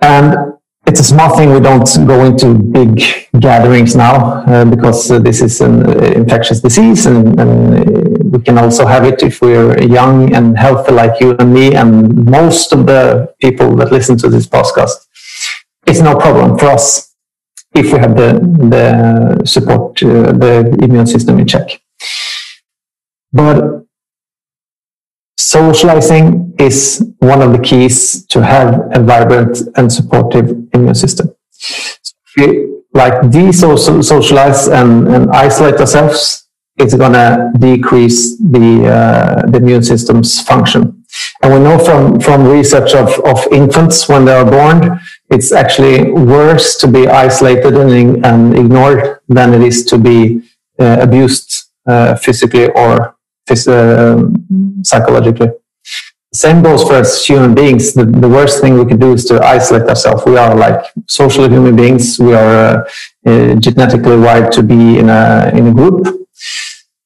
[0.00, 0.51] And
[0.92, 1.50] it's a small thing.
[1.50, 3.00] We don't go into big
[3.40, 8.38] gatherings now uh, because uh, this is an uh, infectious disease and, and, uh, we
[8.42, 12.72] can also have it if we're young and healthy like you and me and most
[12.72, 14.96] of the people that listen to this podcast.
[15.86, 17.14] It's no problem for us
[17.74, 18.30] if we have the,
[18.74, 21.80] the support uh, the immune system in check.
[23.32, 23.81] But
[25.42, 31.34] socializing is one of the keys to have a vibrant and supportive immune system.
[31.50, 32.46] So if we
[32.94, 40.40] like de-socialize and, and isolate ourselves, it's going to decrease the, uh, the immune system's
[40.40, 41.04] function.
[41.42, 45.00] And we know from, from research of, of infants when they are born,
[45.30, 50.42] it's actually worse to be isolated and, and ignored than it is to be
[50.78, 51.52] uh, abused
[51.86, 53.16] uh, physically or
[53.56, 55.48] psychologically.
[56.34, 57.92] Same goes for us human beings.
[57.92, 60.24] The, the worst thing we can do is to isolate ourselves.
[60.24, 62.18] We are like social human beings.
[62.18, 62.88] We are uh,
[63.26, 66.26] uh, genetically wired to be in a in a group.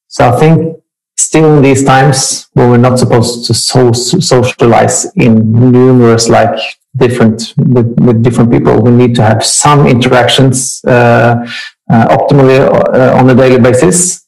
[0.07, 0.77] So I think
[1.17, 6.57] still in these times when we're not supposed to so socialize in numerous like
[6.97, 11.45] different with, with different people, we need to have some interactions uh,
[11.91, 14.25] uh optimally uh, on a daily basis.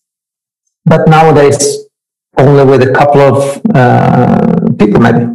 [0.85, 1.88] But nowadays
[2.39, 5.27] only with a couple of uh, people, maybe.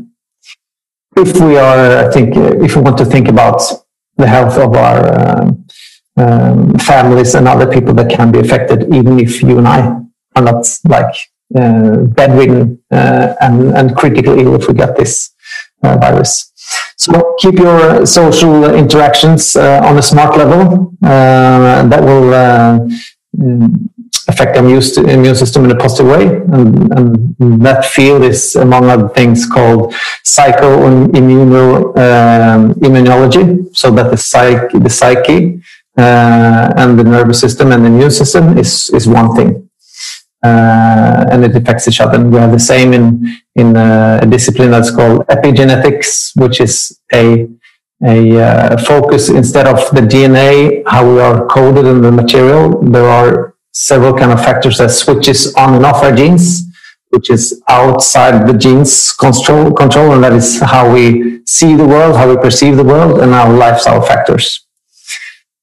[1.15, 3.61] If we are, I think, uh, if we want to think about
[4.17, 5.51] the health of our uh,
[6.17, 9.99] um, families and other people that can be affected, even if you and I
[10.35, 11.15] are not like
[11.55, 15.31] uh, bedridden uh, and, and critically ill if we get this
[15.83, 16.51] uh, virus.
[16.97, 20.93] So keep your social interactions on a smart level.
[21.01, 22.33] that will
[24.33, 24.61] affect the
[25.15, 26.25] immune system in a positive way.
[26.55, 31.97] And, and that field is, among other things, called psycho-immunology.
[32.05, 33.45] Um, immunology.
[33.75, 35.61] So that the psyche, the psyche
[35.97, 39.69] uh, and the nervous system and the immune system is, is one thing.
[40.43, 42.15] Uh, and it affects each other.
[42.19, 46.99] And we have the same in, in uh, a discipline that's called epigenetics, which is
[47.13, 47.47] a
[48.05, 53.07] a uh, focus instead of the DNA, how we are coded in the material, there
[53.07, 56.65] are several kind of factors that switches on and off our genes,
[57.09, 62.15] which is outside the genes control, control, and that is how we see the world,
[62.15, 64.65] how we perceive the world, and our lifestyle factors.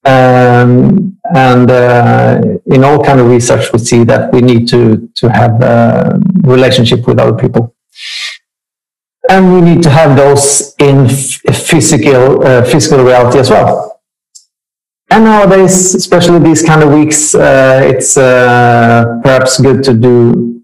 [0.04, 5.28] Um, and uh, in all kind of research, we see that we need to to
[5.28, 7.74] have a relationship with other people,
[9.28, 13.89] and we need to have those in physical uh, physical reality as well.
[15.11, 20.62] And nowadays, especially these kind of weeks, uh, it's uh, perhaps good to do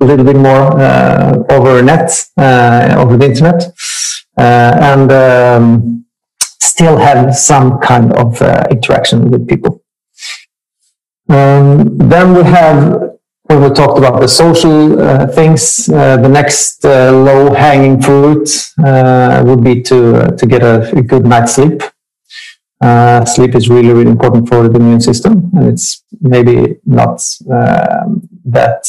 [0.00, 3.72] a little bit more uh, over net, uh, over the internet,
[4.36, 5.10] and.
[5.12, 6.00] Um,
[6.80, 9.82] still have some kind of uh, interaction with people.
[11.28, 12.78] Um, then we have,
[13.42, 18.48] when we talked about the social uh, things, uh, the next uh, low hanging fruit
[18.82, 21.82] uh, would be to, uh, to get a, a, good night's sleep.
[23.26, 28.84] Sleep is really, really important for the immune system, and it's maybe not um, that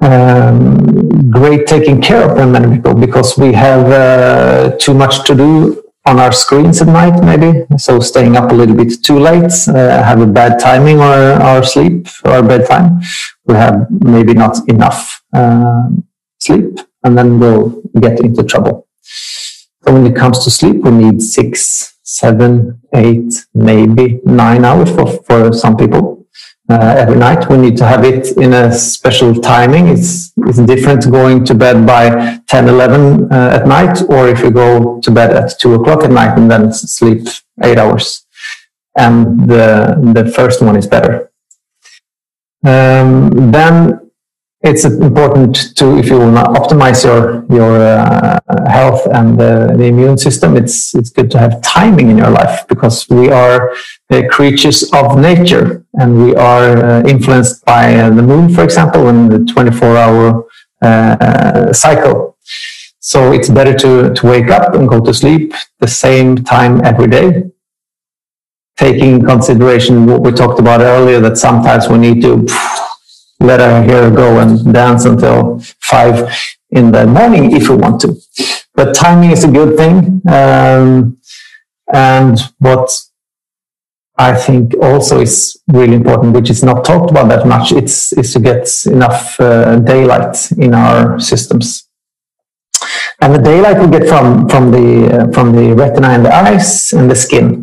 [0.00, 5.82] um, great taking care of them many people because we have too much to do
[6.04, 7.64] on our screens at night, maybe.
[7.78, 11.14] So staying up a little bit too late, uh, have a bad timing or
[11.48, 13.00] our sleep or bedtime.
[13.44, 15.90] We have maybe not enough uh,
[16.40, 18.88] sleep, and then we'll get into trouble.
[19.84, 25.06] So when it comes to sleep, we need six, seven, eight, maybe nine hours for,
[25.24, 26.26] for some people
[26.68, 27.48] uh, every night.
[27.48, 29.88] We need to have it in a special timing.
[29.88, 34.50] It's, it's different going to bed by 10, 11 uh, at night, or if you
[34.50, 37.26] go to bed at 2 o'clock at night and then sleep
[37.62, 38.26] eight hours.
[38.96, 41.32] And the, the first one is better.
[42.62, 44.01] Um, then
[44.64, 48.38] it's important to if you want to optimize your your uh,
[48.70, 52.66] health and the, the, immune system it's it's good to have timing in your life
[52.68, 53.72] because we are
[54.10, 59.08] uh, creatures of nature and we are uh, influenced by uh, the moon for example
[59.08, 60.46] in the 24 hour
[60.80, 62.36] uh, cycle.
[63.00, 67.08] So it's better to to wake up and go to sleep the same time every
[67.08, 67.44] day
[68.78, 72.46] taking in consideration what we talked about earlier that sometimes we need to
[73.42, 76.32] let our hair go and dance until five
[76.70, 78.14] in the morning if we want to.
[78.74, 80.22] But timing is a good thing.
[80.28, 81.18] Um,
[81.92, 82.90] and what
[84.16, 88.32] I think also is really important, which is not talked about that much, it's is
[88.32, 91.88] to get enough uh, daylight in our systems.
[93.20, 96.92] And the daylight we get from from the uh, from the retina and the eyes
[96.92, 97.61] and the skin.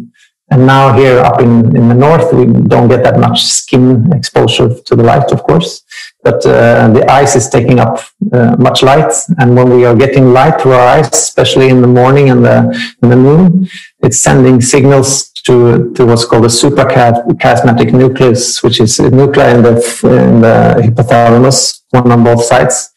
[0.52, 4.70] And now here up in, in the north, we don't get that much skin exposure
[4.88, 5.84] to the light, of course,
[6.24, 8.00] but uh, the ice is taking up
[8.34, 9.14] uh, much light.
[9.38, 12.58] And when we are getting light through our eyes, especially in the morning and the,
[13.04, 13.70] in the moon,
[14.00, 19.62] it's sending signals to, to what's called the suprachiasmatic nucleus, which is a nuclei in
[19.62, 22.92] the, in the hypothalamus, one on both sides,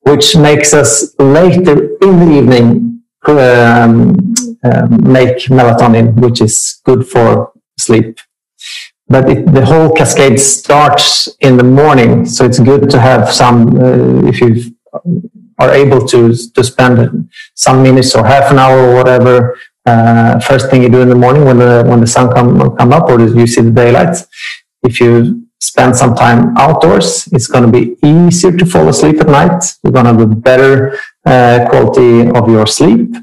[0.00, 7.52] which makes us later in the evening um, um, make melatonin, which is good for
[7.78, 8.18] sleep.
[9.08, 13.76] But it, the whole cascade starts in the morning, so it's good to have some.
[13.76, 14.74] Uh, if you
[15.58, 19.56] are able to to spend some minutes or half an hour or whatever
[19.86, 22.92] uh, first thing you do in the morning when the when the sun come come
[22.92, 24.16] up or you see the daylight.
[24.82, 29.28] If you spend some time outdoors, it's going to be easier to fall asleep at
[29.28, 29.62] night.
[29.82, 33.14] You're going to have a better uh, quality of your sleep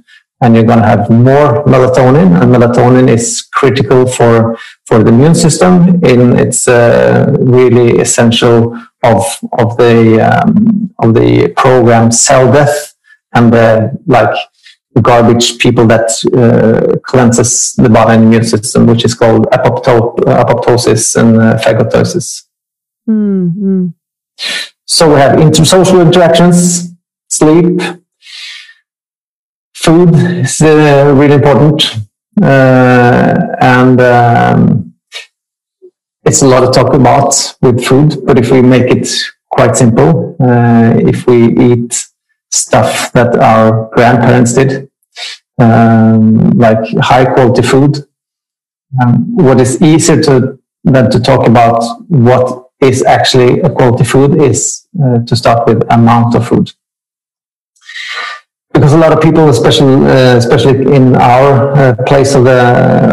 [0.42, 5.34] and you're going to have more melatonin and melatonin is critical for for the immune
[5.34, 9.24] system in it's uh, really essential of
[9.54, 12.94] of the um, of the program cell death
[13.34, 14.36] and the like
[15.02, 21.16] garbage people that uh, cleanses the body and immune system which is called apopto- apoptosis
[21.16, 22.44] and uh, phagocytosis
[23.10, 23.88] mm-hmm.
[24.86, 26.92] so we have intersocial interactions
[27.30, 27.82] sleep
[29.88, 31.82] food is uh, really important.
[32.42, 34.94] Uh, and um,
[36.26, 39.08] it's a lot of talk about with food, but if we make it
[39.50, 41.38] quite simple, uh, if we
[41.68, 42.06] eat
[42.52, 44.90] stuff that our grandparents did,
[45.60, 48.06] um, like high quality food,
[49.02, 54.42] um, what is easier to than to talk about what is actually a quality food
[54.42, 56.72] is uh, to start with amount of food
[58.78, 62.60] because a lot of people, especially uh, especially in our uh, place of the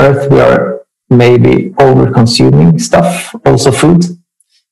[0.07, 4.05] earth, we are maybe over consuming stuff, also food.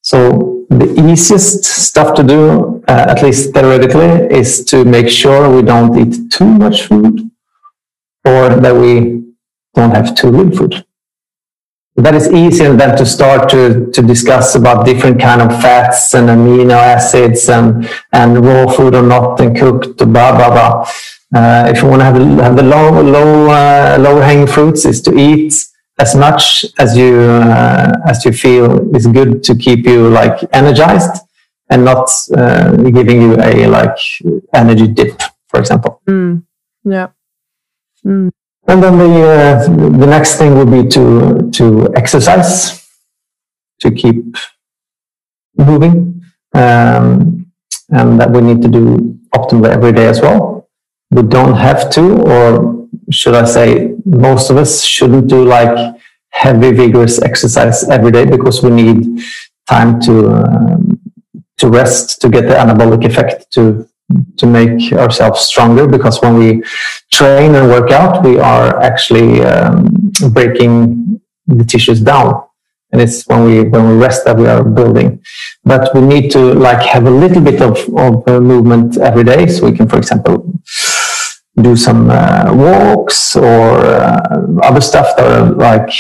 [0.03, 5.63] So the easiest stuff to do, uh, at least theoretically, is to make sure we
[5.63, 7.31] don't eat too much food,
[8.25, 9.23] or that we
[9.75, 10.85] don't have too little food.
[11.97, 16.15] that is easy and then to start to, to discuss about different kind of fats
[16.15, 20.89] and amino acids and, and raw food or not and cooked blah blah blah
[21.35, 25.03] uh, if you want to have, have the low low uh, low hanging fruits is
[25.03, 25.53] to eat
[26.05, 31.17] as much as you uh, as you feel is good to keep you like energized
[31.71, 33.99] and not uh, giving you a like
[34.53, 35.15] energy dip
[35.49, 36.43] for example mm.
[36.85, 37.09] yeah
[38.05, 38.31] mm.
[38.69, 42.87] And then the uh, the next thing would be to to exercise,
[43.81, 44.37] to keep
[45.57, 46.23] moving,
[46.55, 47.51] um,
[47.91, 50.69] and that we need to do optimally every day as well.
[51.11, 52.82] We don't have to, or
[53.13, 55.97] should I say, most of us shouldn't do like
[56.31, 59.23] heavy, vigorous exercise every day because we need
[59.69, 61.01] time to um,
[61.59, 63.89] to rest to get the anabolic effect to
[64.39, 66.63] to make ourselves stronger because when we
[67.13, 72.43] train and work out, we are actually um, breaking the tissues down.
[72.91, 75.23] And it's when we when we rest that we are building.
[75.65, 79.47] But we need to like have a little bit of, of uh, movement every day.
[79.47, 80.53] So we can, for example,
[81.61, 85.93] do some uh, walks or uh, other stuff that are like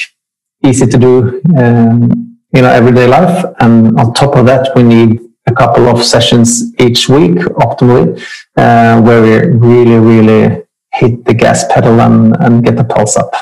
[0.64, 3.44] easy to do um, in our everyday life.
[3.60, 7.36] And on top of that, we need a couple of sessions each week
[7.66, 8.20] optimally,
[8.56, 13.34] uh, where we really, really hit the gas pedal and, and get the pulse up.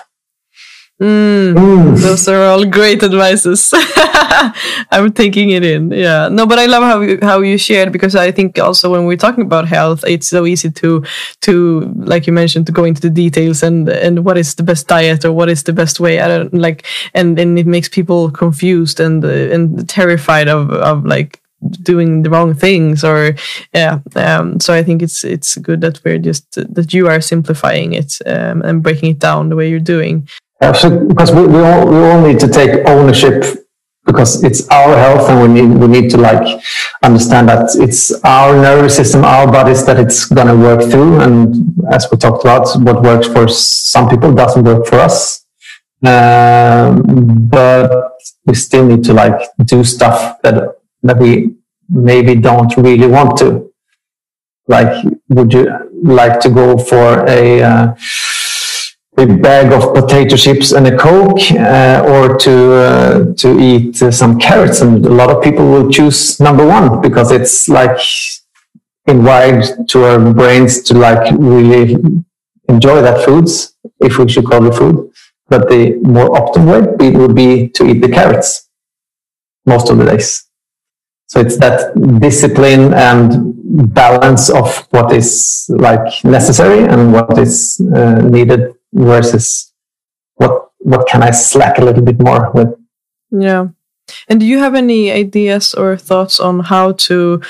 [1.00, 1.98] Mm, mm.
[2.02, 3.72] Those are all great advices.
[4.90, 5.90] I'm taking it in.
[5.90, 6.28] Yeah.
[6.28, 9.16] No, but I love how you, how you shared because I think also when we're
[9.16, 11.02] talking about health, it's so easy to
[11.40, 14.88] to like you mentioned to go into the details and and what is the best
[14.88, 16.20] diet or what is the best way.
[16.20, 16.84] I don't like
[17.14, 21.40] and and it makes people confused and uh, and terrified of of like
[21.82, 23.34] doing the wrong things or
[23.74, 27.92] yeah um, so i think it's it's good that we're just that you are simplifying
[27.92, 30.26] it um, and breaking it down the way you're doing
[30.60, 33.44] Absolutely, because we, we all we all need to take ownership
[34.04, 36.62] because it's our health and we need we need to like
[37.02, 41.74] understand that it's our nervous system our bodies that it's going to work through and
[41.92, 45.46] as we talked about what works for some people doesn't work for us
[46.04, 48.12] um, but
[48.46, 51.54] we still need to like do stuff that that we
[51.88, 53.72] maybe don't really want to.
[54.68, 55.66] Like, would you
[56.02, 57.94] like to go for a, uh,
[59.20, 64.10] a bag of potato chips and a Coke, uh, or to uh, to eat uh,
[64.10, 64.80] some carrots?
[64.80, 68.00] And a lot of people will choose number one because it's like
[69.06, 71.96] inwired to our brains to like really
[72.68, 75.10] enjoy that foods, if we should call it food.
[75.48, 78.68] But the more optimal way would be to eat the carrots
[79.66, 80.46] most of the days.
[81.26, 83.54] So it's that discipline and
[83.94, 89.72] balance of what is like necessary and what is uh, needed versus
[90.34, 92.68] what what can I slack a little bit more with.
[93.30, 93.68] Yeah.
[94.28, 97.42] And do you have any ideas or thoughts on how to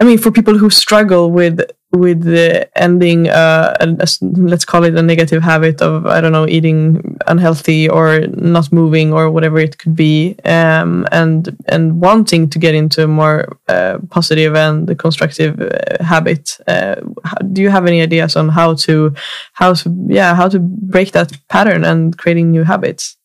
[0.00, 1.60] I mean for people who struggle with
[1.96, 6.46] with the ending uh, a, let's call it a negative habit of i don't know
[6.48, 12.58] eating unhealthy or not moving or whatever it could be um, and and wanting to
[12.58, 16.58] get into a more uh, positive and constructive uh, habit.
[16.66, 19.14] Uh, how, do you have any ideas on how to
[19.52, 23.16] how to yeah how to break that pattern and creating new habits?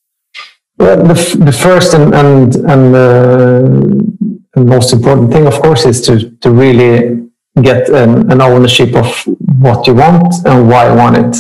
[0.78, 1.16] Well the,
[1.46, 7.29] the first and and, and uh, most important thing of course is to to really
[7.62, 9.24] get an, an ownership of
[9.66, 11.38] what you want and why you want it.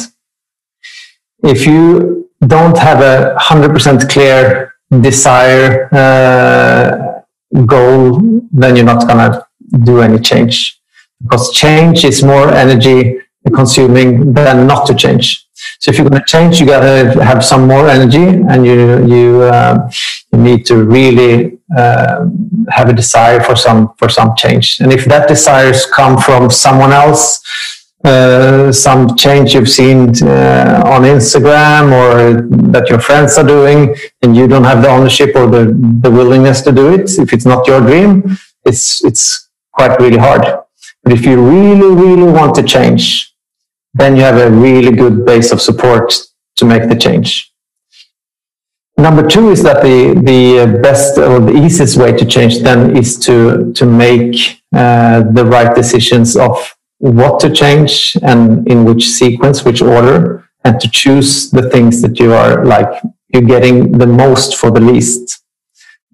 [1.44, 7.22] If you don't have a 100% clear desire uh,
[7.66, 9.46] goal, then you're not going to
[9.84, 10.80] do any change
[11.22, 13.20] because change is more energy
[13.54, 15.48] consuming than not to change.
[15.80, 19.06] So if you're going to change, you got to have some more energy, and you
[19.06, 19.90] you, uh,
[20.32, 22.26] you need to really uh,
[22.70, 24.80] have a desire for some for some change.
[24.82, 27.42] And if that desires come from someone else,
[28.06, 32.42] uh, some change you've seen uh, on Instagram or
[32.72, 35.64] that your friends are doing, and you don't have the ownership or the,
[36.02, 40.46] the willingness to do it, if it's not your dream, it's it's quite really hard.
[41.04, 43.29] But if you really, really want to change,
[44.00, 46.14] then you have a really good base of support
[46.56, 47.54] to make the change.
[48.98, 53.18] Number two is that the, the best or the easiest way to change then is
[53.20, 59.64] to, to make uh, the right decisions of what to change and in which sequence,
[59.64, 63.02] which order, and to choose the things that you are like,
[63.34, 65.44] you're getting the most for the least.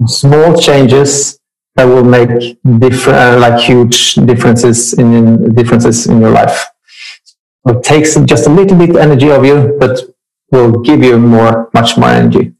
[0.06, 1.40] Small changes
[1.76, 6.68] that will make different, uh, like huge differences in, in differences in your life.
[7.66, 10.00] It takes just a little bit energy of you, but
[10.52, 12.54] will give you more, much more energy.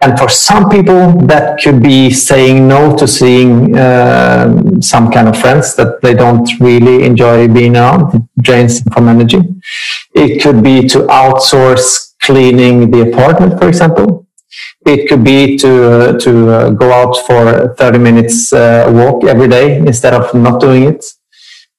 [0.00, 5.36] And for some people, that could be saying no to seeing uh, some kind of
[5.36, 8.14] friends that they don't really enjoy being around.
[8.14, 9.40] It drains from energy.
[10.14, 14.26] It could be to outsource cleaning the apartment, for example.
[14.86, 19.48] It could be to uh, to uh, go out for 30 minutes uh, walk every
[19.48, 21.04] day instead of not doing it.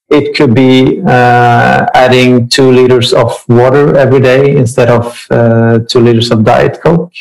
[0.10, 6.00] It could be uh, adding two liters of water every day instead of uh, two
[6.00, 7.14] liters of diet coke.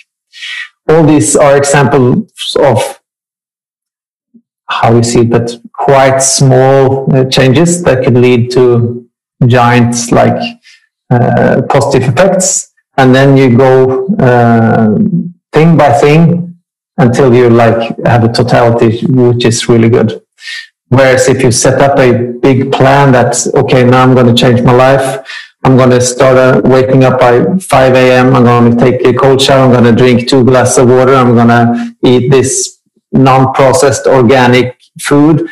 [0.88, 3.00] All these are examples of
[4.70, 9.06] how we see that quite small uh, changes that could lead to
[9.46, 10.40] giant like
[11.10, 12.72] uh, positive effects.
[12.96, 14.94] And then you go uh,
[15.52, 16.58] thing by thing
[16.96, 20.22] until you like have a totality which is really good
[20.88, 24.62] whereas if you set up a big plan that's okay now i'm going to change
[24.62, 25.26] my life
[25.64, 28.34] I'm going to start uh, waking up by 5 a.m.
[28.34, 29.64] I'm going to take a cold shower.
[29.64, 31.14] I'm going to drink two glasses of water.
[31.14, 32.78] I'm going to eat this
[33.12, 35.48] non-processed organic food.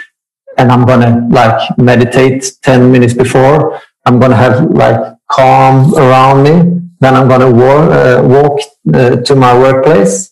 [0.59, 3.81] And I'm going to like meditate 10 minutes before.
[4.07, 6.81] I'm going to have like calm around me.
[7.01, 8.61] Then I'm going to walk, uh, walk
[8.95, 10.31] uh, to my workplace.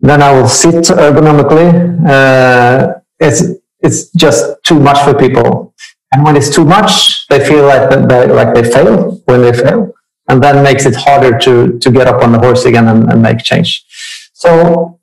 [0.00, 1.70] Then I will sit ergonomically.
[2.06, 3.42] Uh, it's,
[3.80, 5.74] it's just too much for people.
[6.12, 9.92] And when it's too much, they feel like they, like they fail when they fail,
[10.28, 13.22] and that makes it harder to to get up on the horse again and, and
[13.22, 13.84] make change.
[14.32, 14.98] So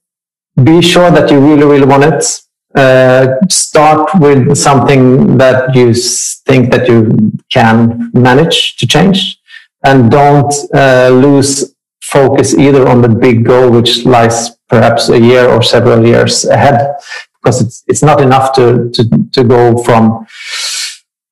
[0.64, 2.42] be sure that you really really want it.
[2.76, 5.94] Uh, start with something that you
[6.48, 9.40] think that you can manage to change,
[9.84, 15.48] and don't uh, lose focus either on the big goal, which lies perhaps a year
[15.48, 16.96] or several years ahead,
[17.46, 20.26] because it's it's not enough to to to go from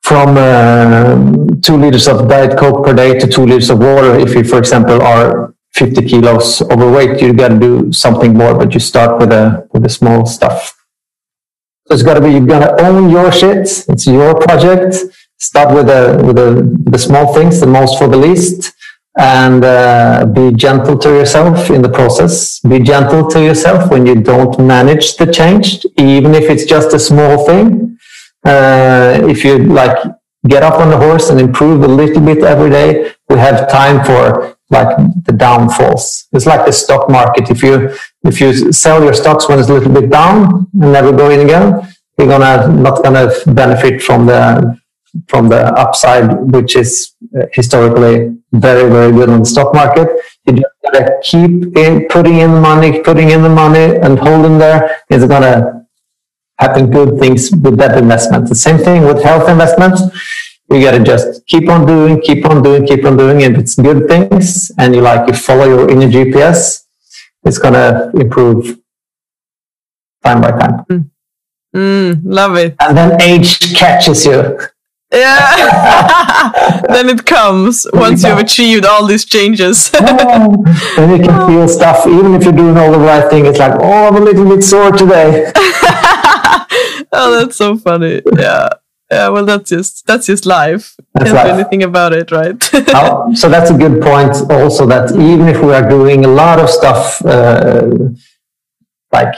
[0.03, 1.16] from uh,
[1.66, 4.20] two liters of diet coke per day to two liters of water.
[4.20, 8.74] If you for example are 50 kilos overweight you got to do something more but
[8.76, 10.76] you start with a with the small stuff.
[11.88, 13.68] So it's got to be you got to own your shit.
[13.89, 14.95] It's your project.
[15.39, 16.49] Start with the with the,
[16.91, 18.72] the small things the most for the least
[19.18, 24.16] and uh, be gentle to yourself in the process be gentle to yourself when you
[24.16, 27.97] don't manage the change even if it's just a small thing
[28.45, 29.97] uh, if you like
[30.47, 34.03] get up on the horse and improve a little bit every day, we have time
[34.03, 34.95] for like
[35.26, 36.28] the downfalls.
[36.34, 37.49] It's like the stock market.
[37.49, 41.11] If you if you sell your stocks when it's a little bit down and never
[41.11, 41.88] go in again,
[42.18, 44.78] you're gonna not gonna benefit from the
[45.28, 47.16] from the upside, which is
[47.53, 50.07] historically very very good on the stock market.
[50.45, 55.01] You just gotta keep in putting in money, putting in the money, and holding there.
[55.09, 55.86] It's gonna
[56.59, 58.49] happen good things with that investment.
[58.49, 60.01] The same thing with health investments.
[60.70, 63.41] You got to just keep on doing, keep on doing, keep on doing.
[63.41, 66.86] If it's good things and you like, you follow your inner GPS,
[67.43, 68.80] it's going to improve
[70.24, 70.86] time by time.
[70.89, 71.09] Mm.
[71.76, 72.76] Mm, love it.
[72.80, 74.59] And then age catches you.
[75.14, 76.82] Yeah.
[76.89, 79.91] then it comes once you've achieved all these changes.
[79.93, 80.64] oh,
[80.95, 83.45] then you can feel stuff, even if you're doing all the right thing.
[83.45, 85.51] It's like, oh, I'm a little bit sore today.
[87.11, 88.22] oh, that's so funny.
[88.36, 88.70] Yeah.
[89.11, 90.95] Yeah, well, that's just that's just life.
[91.14, 91.45] That's Can't life.
[91.45, 92.57] do anything about it, right?
[92.74, 94.32] oh, so that's a good point.
[94.49, 97.89] Also, that even if we are doing a lot of stuff, uh,
[99.11, 99.36] like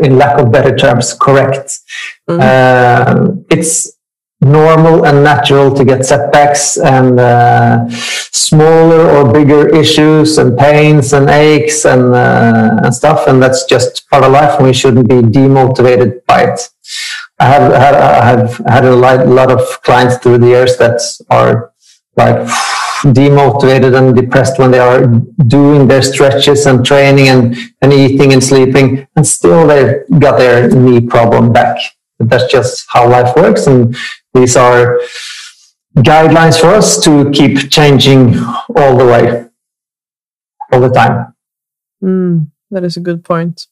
[0.00, 1.78] in lack of better terms, correct,
[2.26, 2.40] mm-hmm.
[2.40, 3.93] uh, it's
[4.44, 11.28] normal and natural to get setbacks and uh, smaller or bigger issues and pains and
[11.30, 13.26] aches and, uh, and stuff.
[13.26, 14.58] And that's just part of life.
[14.58, 16.68] And we shouldn't be demotivated by it.
[17.38, 21.72] I have had, I have had a lot of clients through the years that are
[22.16, 22.46] like
[23.12, 25.06] demotivated and depressed when they are
[25.46, 30.70] doing their stretches and training and, and eating and sleeping and still they've got their
[30.70, 31.78] knee problem back.
[32.28, 33.66] That's just how life works.
[33.66, 33.96] And
[34.32, 35.00] these are
[35.96, 38.36] guidelines for us to keep changing
[38.76, 39.46] all the way,
[40.72, 41.34] all the time.
[42.02, 43.66] Mm, that is a good point.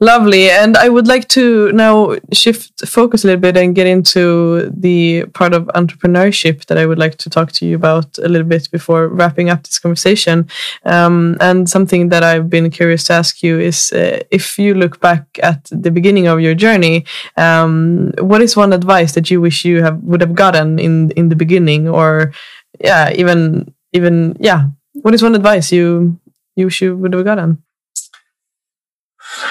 [0.00, 0.50] Lovely.
[0.50, 5.26] And I would like to now shift focus a little bit and get into the
[5.34, 8.70] part of entrepreneurship that I would like to talk to you about a little bit
[8.70, 10.48] before wrapping up this conversation.
[10.84, 15.00] Um, and something that I've been curious to ask you is uh, if you look
[15.00, 17.04] back at the beginning of your journey,
[17.36, 21.28] um, what is one advice that you wish you have would have gotten in in
[21.28, 22.32] the beginning, or
[22.80, 26.18] yeah, even even yeah, what is one advice you
[26.56, 27.62] you wish you would have gotten?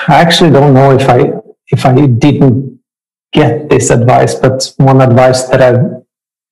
[0.08, 1.32] I actually don't know if I
[1.68, 2.80] if I didn't
[3.34, 6.02] get this advice, but one advice that I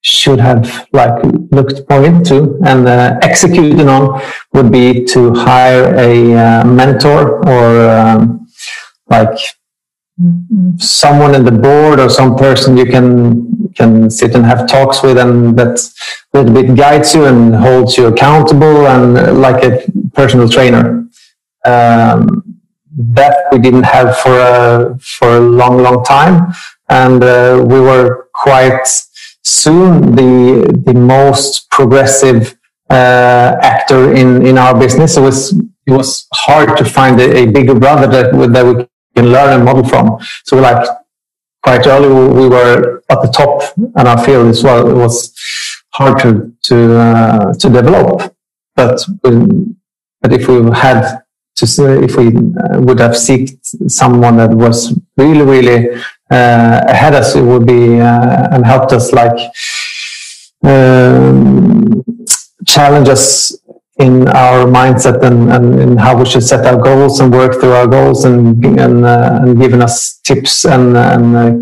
[0.02, 4.22] should have like looked more into and uh, executed on
[4.54, 8.46] would be to hire a uh, mentor or um,
[9.08, 9.38] like
[10.78, 15.18] someone in the board or some person you can can sit and have talks with
[15.18, 15.80] and that
[16.34, 21.08] a little bit guides you and holds you accountable and uh, like a personal trainer.
[21.66, 22.33] Um,
[22.98, 26.54] that we didn't have for a for a long long time
[26.90, 28.88] and uh, we were quite
[29.44, 32.58] soon the the most progressive
[32.90, 35.18] uh, actor in in our business.
[35.18, 35.54] It was
[35.86, 39.66] it was hard to find a, a bigger brother that that we can learn and
[39.66, 40.20] model from.
[40.46, 40.86] So like
[41.64, 44.90] quite early we were at the top in our field as well.
[44.90, 45.34] It was
[45.94, 48.36] hard to to uh, to develop,
[48.76, 49.02] but
[50.22, 51.23] but if we had
[51.56, 56.02] to say if we uh, would have seeked someone that was really really
[56.32, 59.38] uh, ahead us, it would be uh, and helped us like
[60.64, 62.04] um,
[62.66, 63.54] challenge us
[64.00, 67.74] in our mindset and, and in how we should set our goals and work through
[67.74, 71.54] our goals and and, uh, and giving us tips and, and uh,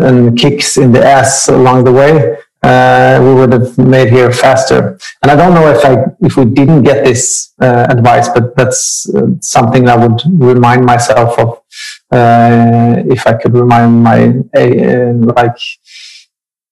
[0.00, 4.98] and kicks in the ass along the way uh, we would have made here faster
[5.22, 9.06] and I don't know if I if we didn't get this uh, advice but that's
[9.40, 11.62] something I would remind myself of
[12.10, 15.58] uh, if I could remind my uh, like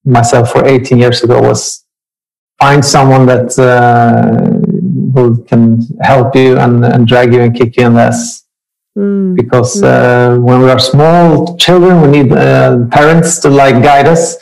[0.05, 1.85] myself for 18 years ago was
[2.59, 4.61] find someone that uh,
[5.13, 8.45] who can help you and, and drag you and kick you in the ass.
[8.97, 9.35] Mm.
[9.35, 14.37] Because uh, when we are small children, we need uh, parents to like guide us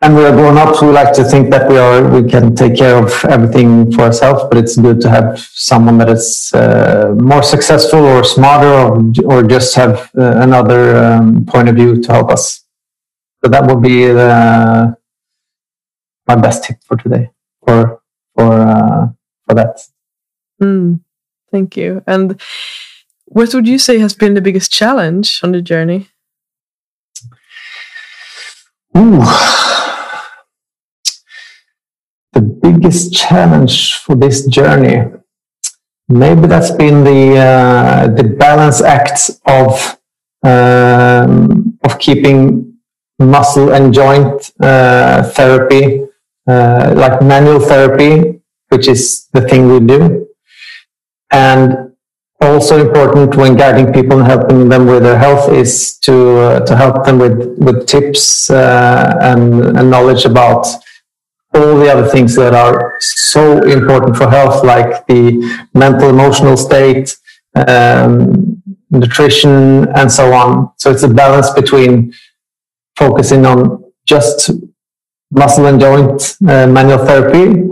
[0.00, 2.76] and we are grown up we like to think that we are we can take
[2.76, 7.42] care of everything for ourselves but it's good to have someone that is uh, more
[7.42, 12.30] successful or smarter or, or just have uh, another um, point of view to help
[12.30, 12.64] us.
[13.42, 14.92] So that would be uh,
[16.26, 17.30] my best tip for today
[17.64, 18.00] for
[18.34, 19.08] for uh,
[19.46, 19.80] for that.
[20.62, 21.00] Mm,
[21.50, 22.02] thank you.
[22.06, 22.40] And
[23.26, 26.08] what would you say has been the biggest challenge on the journey?
[28.96, 29.22] Ooh
[32.72, 35.10] biggest challenge for this journey?
[36.08, 39.98] Maybe that's been the uh, the balance act of
[40.42, 42.78] um, of keeping
[43.18, 46.06] muscle and joint uh, therapy,
[46.46, 50.28] uh, like manual therapy, which is the thing we do,
[51.30, 51.92] and
[52.40, 56.76] also important when guiding people and helping them with their health is to uh, to
[56.76, 60.66] help them with with tips uh, and, and knowledge about
[61.58, 65.20] all the other things that are so important for health, like the
[65.74, 67.16] mental, emotional state,
[67.54, 70.72] um, nutrition, and so on.
[70.76, 72.12] So it's a balance between
[72.96, 74.50] focusing on just
[75.30, 77.68] muscle and joint uh, manual therapy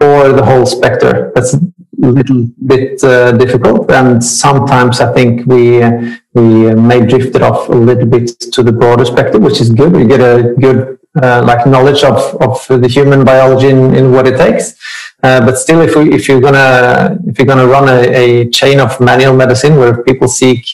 [0.00, 1.32] or the whole spectrum.
[1.34, 1.60] That's a
[1.98, 7.68] little bit uh, difficult, and sometimes I think we uh, we may drift it off
[7.68, 9.92] a little bit to the broader spectrum, which is good.
[9.92, 14.26] We get a good uh, like knowledge of, of the human biology in, in what
[14.26, 14.74] it takes.
[15.22, 18.80] Uh, but still, if, we, if you're gonna if you're gonna run a, a chain
[18.80, 20.64] of manual medicine where people seek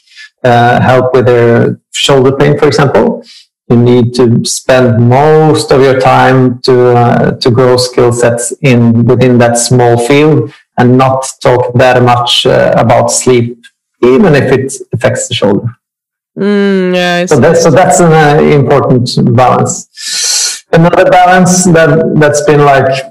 [0.45, 3.23] uh, help with their shoulder pain, for example,
[3.69, 9.05] you need to spend most of your time to uh, to grow skill sets in
[9.05, 13.63] within that small field and not talk that much uh, about sleep,
[14.03, 15.69] even if it affects the shoulder.
[16.39, 19.89] Mm, yeah, so that's so that's an uh, important balance.
[20.73, 23.05] Another balance that that's been like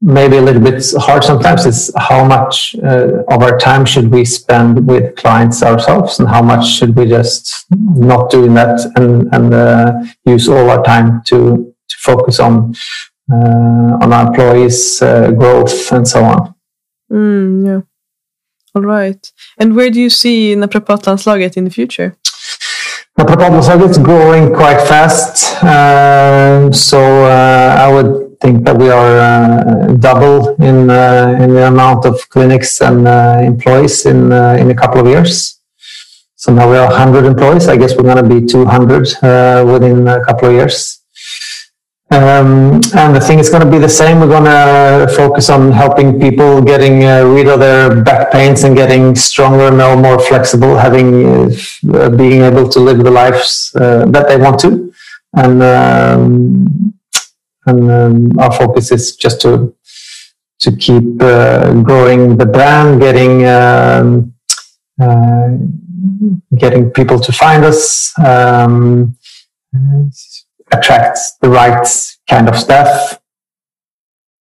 [0.00, 4.24] maybe a little bit hard sometimes is how much uh, of our time should we
[4.24, 9.54] spend with clients ourselves, and how much should we just not doing that and and
[9.54, 9.92] uh,
[10.24, 12.74] use all our time to to focus on
[13.32, 16.54] uh, on our employees' uh, growth and so on.
[17.10, 17.80] Mm, yeah.
[18.74, 19.32] All right.
[19.58, 22.16] And where do you see Naprapatlandslaget in the future?
[23.18, 25.60] The proposal is growing quite fast.
[25.60, 30.88] Uh, so uh, I would think that we are uh, double in
[31.42, 33.08] in the amount of clinics and
[33.44, 34.30] employees in
[34.62, 35.58] in a couple of years.
[36.36, 37.66] So now we are 100 employees.
[37.66, 40.97] I guess we're going to be 200 within a couple of years.
[42.10, 44.20] Um, and the thing is going to be the same.
[44.20, 48.74] We're going to focus on helping people getting uh, rid of their back pains and
[48.74, 51.52] getting stronger more, flexible, having
[51.94, 54.90] uh, being able to live the lives uh, that they want to.
[55.34, 56.94] And um,
[57.66, 59.74] and um, our focus is just to
[60.60, 64.32] to keep uh, growing the brand, getting um,
[64.98, 65.48] uh,
[66.56, 68.14] getting people to find us.
[70.70, 71.86] Attracts the right
[72.28, 73.20] kind of staff,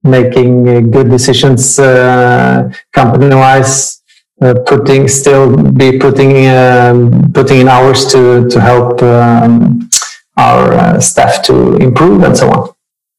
[0.03, 4.01] making uh, good decisions uh, company wise,
[4.41, 9.89] uh, putting still be putting um, putting in hours to to help um,
[10.37, 12.69] our uh, staff to improve and so on.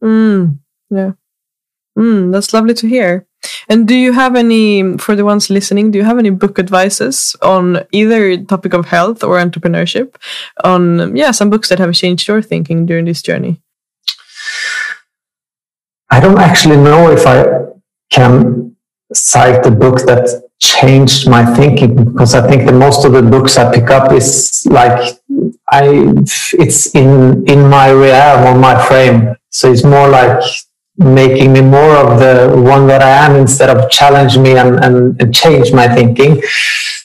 [0.03, 0.59] Mm,
[0.91, 1.13] yeah.
[1.99, 3.28] Mm, that's lovely to hear.
[3.69, 7.37] And do you have any, for the ones listening, do you have any book advices
[7.43, 10.17] on either topic of health or entrepreneurship?
[10.65, 13.61] On, yeah, some books that have changed your thinking during this journey?
[16.11, 17.45] I don't actually know if I
[18.11, 18.77] can
[19.13, 20.29] cite the book that
[20.61, 24.67] changed my thinking because I think that most of the books I pick up is
[24.67, 25.19] like
[25.71, 26.15] I
[26.53, 29.37] it's in in my realm or my frame.
[29.51, 30.43] So it's more like
[30.99, 35.21] making me more of the one that I am instead of challenge me and, and,
[35.21, 36.43] and change my thinking.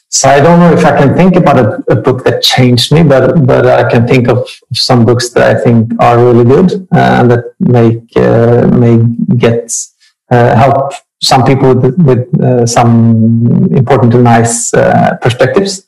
[0.09, 3.01] So I don't know if I can think about a, a, book that changed me,
[3.01, 7.17] but but I can think of some books that I think are really good uh,
[7.19, 8.97] and that make uh, may
[9.37, 9.73] get
[10.29, 10.93] uh, help
[11.23, 15.85] some people with, with uh, some important and nice uh, perspectives.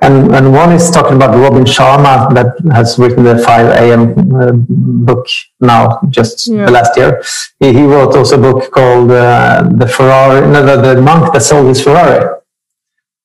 [0.00, 4.34] And, and one is talking about Robin Sharma that has written the 5 a.m.
[4.34, 5.26] Uh, book
[5.60, 6.64] now, just yeah.
[6.64, 7.22] the last year.
[7.58, 11.42] He, he, wrote also a book called uh, The Ferrari, no, the, the Monk That
[11.42, 12.40] Sold His Ferrari,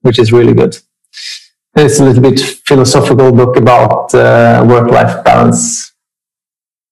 [0.01, 0.78] which is really good.
[1.78, 5.93] It's a little bit philosophical book about uh, work-life balance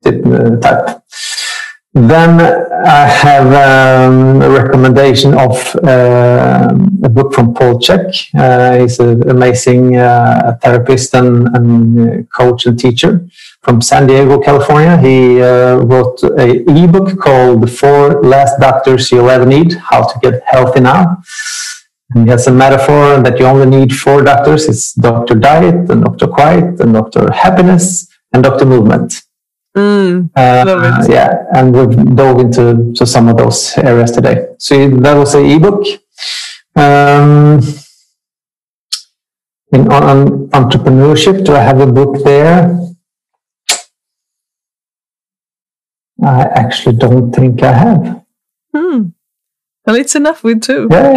[0.05, 0.11] uh,
[0.57, 1.03] type.
[1.94, 2.41] Then
[2.86, 6.74] I have um, a recommendation of uh,
[7.04, 8.30] a book from Paul Chek.
[8.34, 13.28] Uh, he's an amazing uh, therapist and, and, coach and teacher
[13.62, 14.98] from San Diego, California.
[14.98, 20.20] He uh, wrote an ebook called The Four Last Doctors You'll Ever Need How to
[20.20, 21.22] Get Healthy Now.
[22.10, 24.68] And he has a metaphor that you only need four doctors.
[24.68, 25.36] It's Dr.
[25.36, 26.26] Diet and Dr.
[26.26, 27.32] Quiet and Dr.
[27.32, 28.66] Happiness and Dr.
[28.66, 29.22] Movement.
[29.76, 34.53] Mm, uh, yeah, and we've dove into to some of those areas today.
[34.59, 35.84] So that was an ebook.
[36.76, 37.59] Um,
[39.71, 42.80] in on, entrepreneurship, do I have a book there?
[46.24, 48.24] I actually don't think I have.
[48.76, 49.09] Hmm.
[49.86, 50.88] Well, it's enough with two.
[50.89, 51.13] Yeah,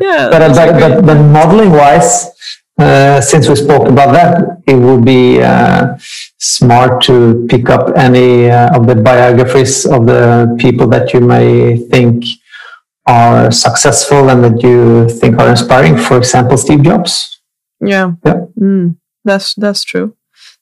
[0.00, 0.28] yeah.
[0.30, 2.30] but, but, but, but modeling wise,
[2.78, 5.98] uh, since we spoke about that, it would be uh,
[6.38, 11.76] smart to pick up any uh, of the biographies of the people that you may
[11.90, 12.24] think
[13.06, 15.96] are successful and that you think are inspiring.
[15.96, 17.40] For example, Steve Jobs.
[17.80, 20.16] Yeah, yeah, mm, that's that's true.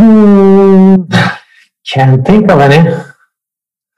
[0.00, 1.06] Mm,
[1.86, 3.11] can't think of any.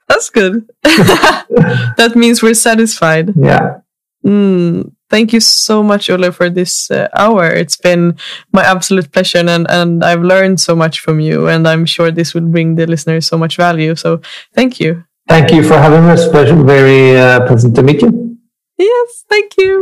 [0.07, 0.69] That's good.
[0.83, 3.33] that means we're satisfied.
[3.35, 3.79] Yeah.
[4.25, 7.47] Mm, thank you so much, Ole, for this uh, hour.
[7.47, 8.17] It's been
[8.51, 12.33] my absolute pleasure, and and I've learned so much from you, and I'm sure this
[12.33, 13.95] will bring the listeners so much value.
[13.95, 14.21] So,
[14.53, 15.03] thank you.
[15.27, 16.25] Thank you for having us.
[16.25, 18.37] Very uh, pleasant to meet you.
[18.77, 19.81] Yes, thank you.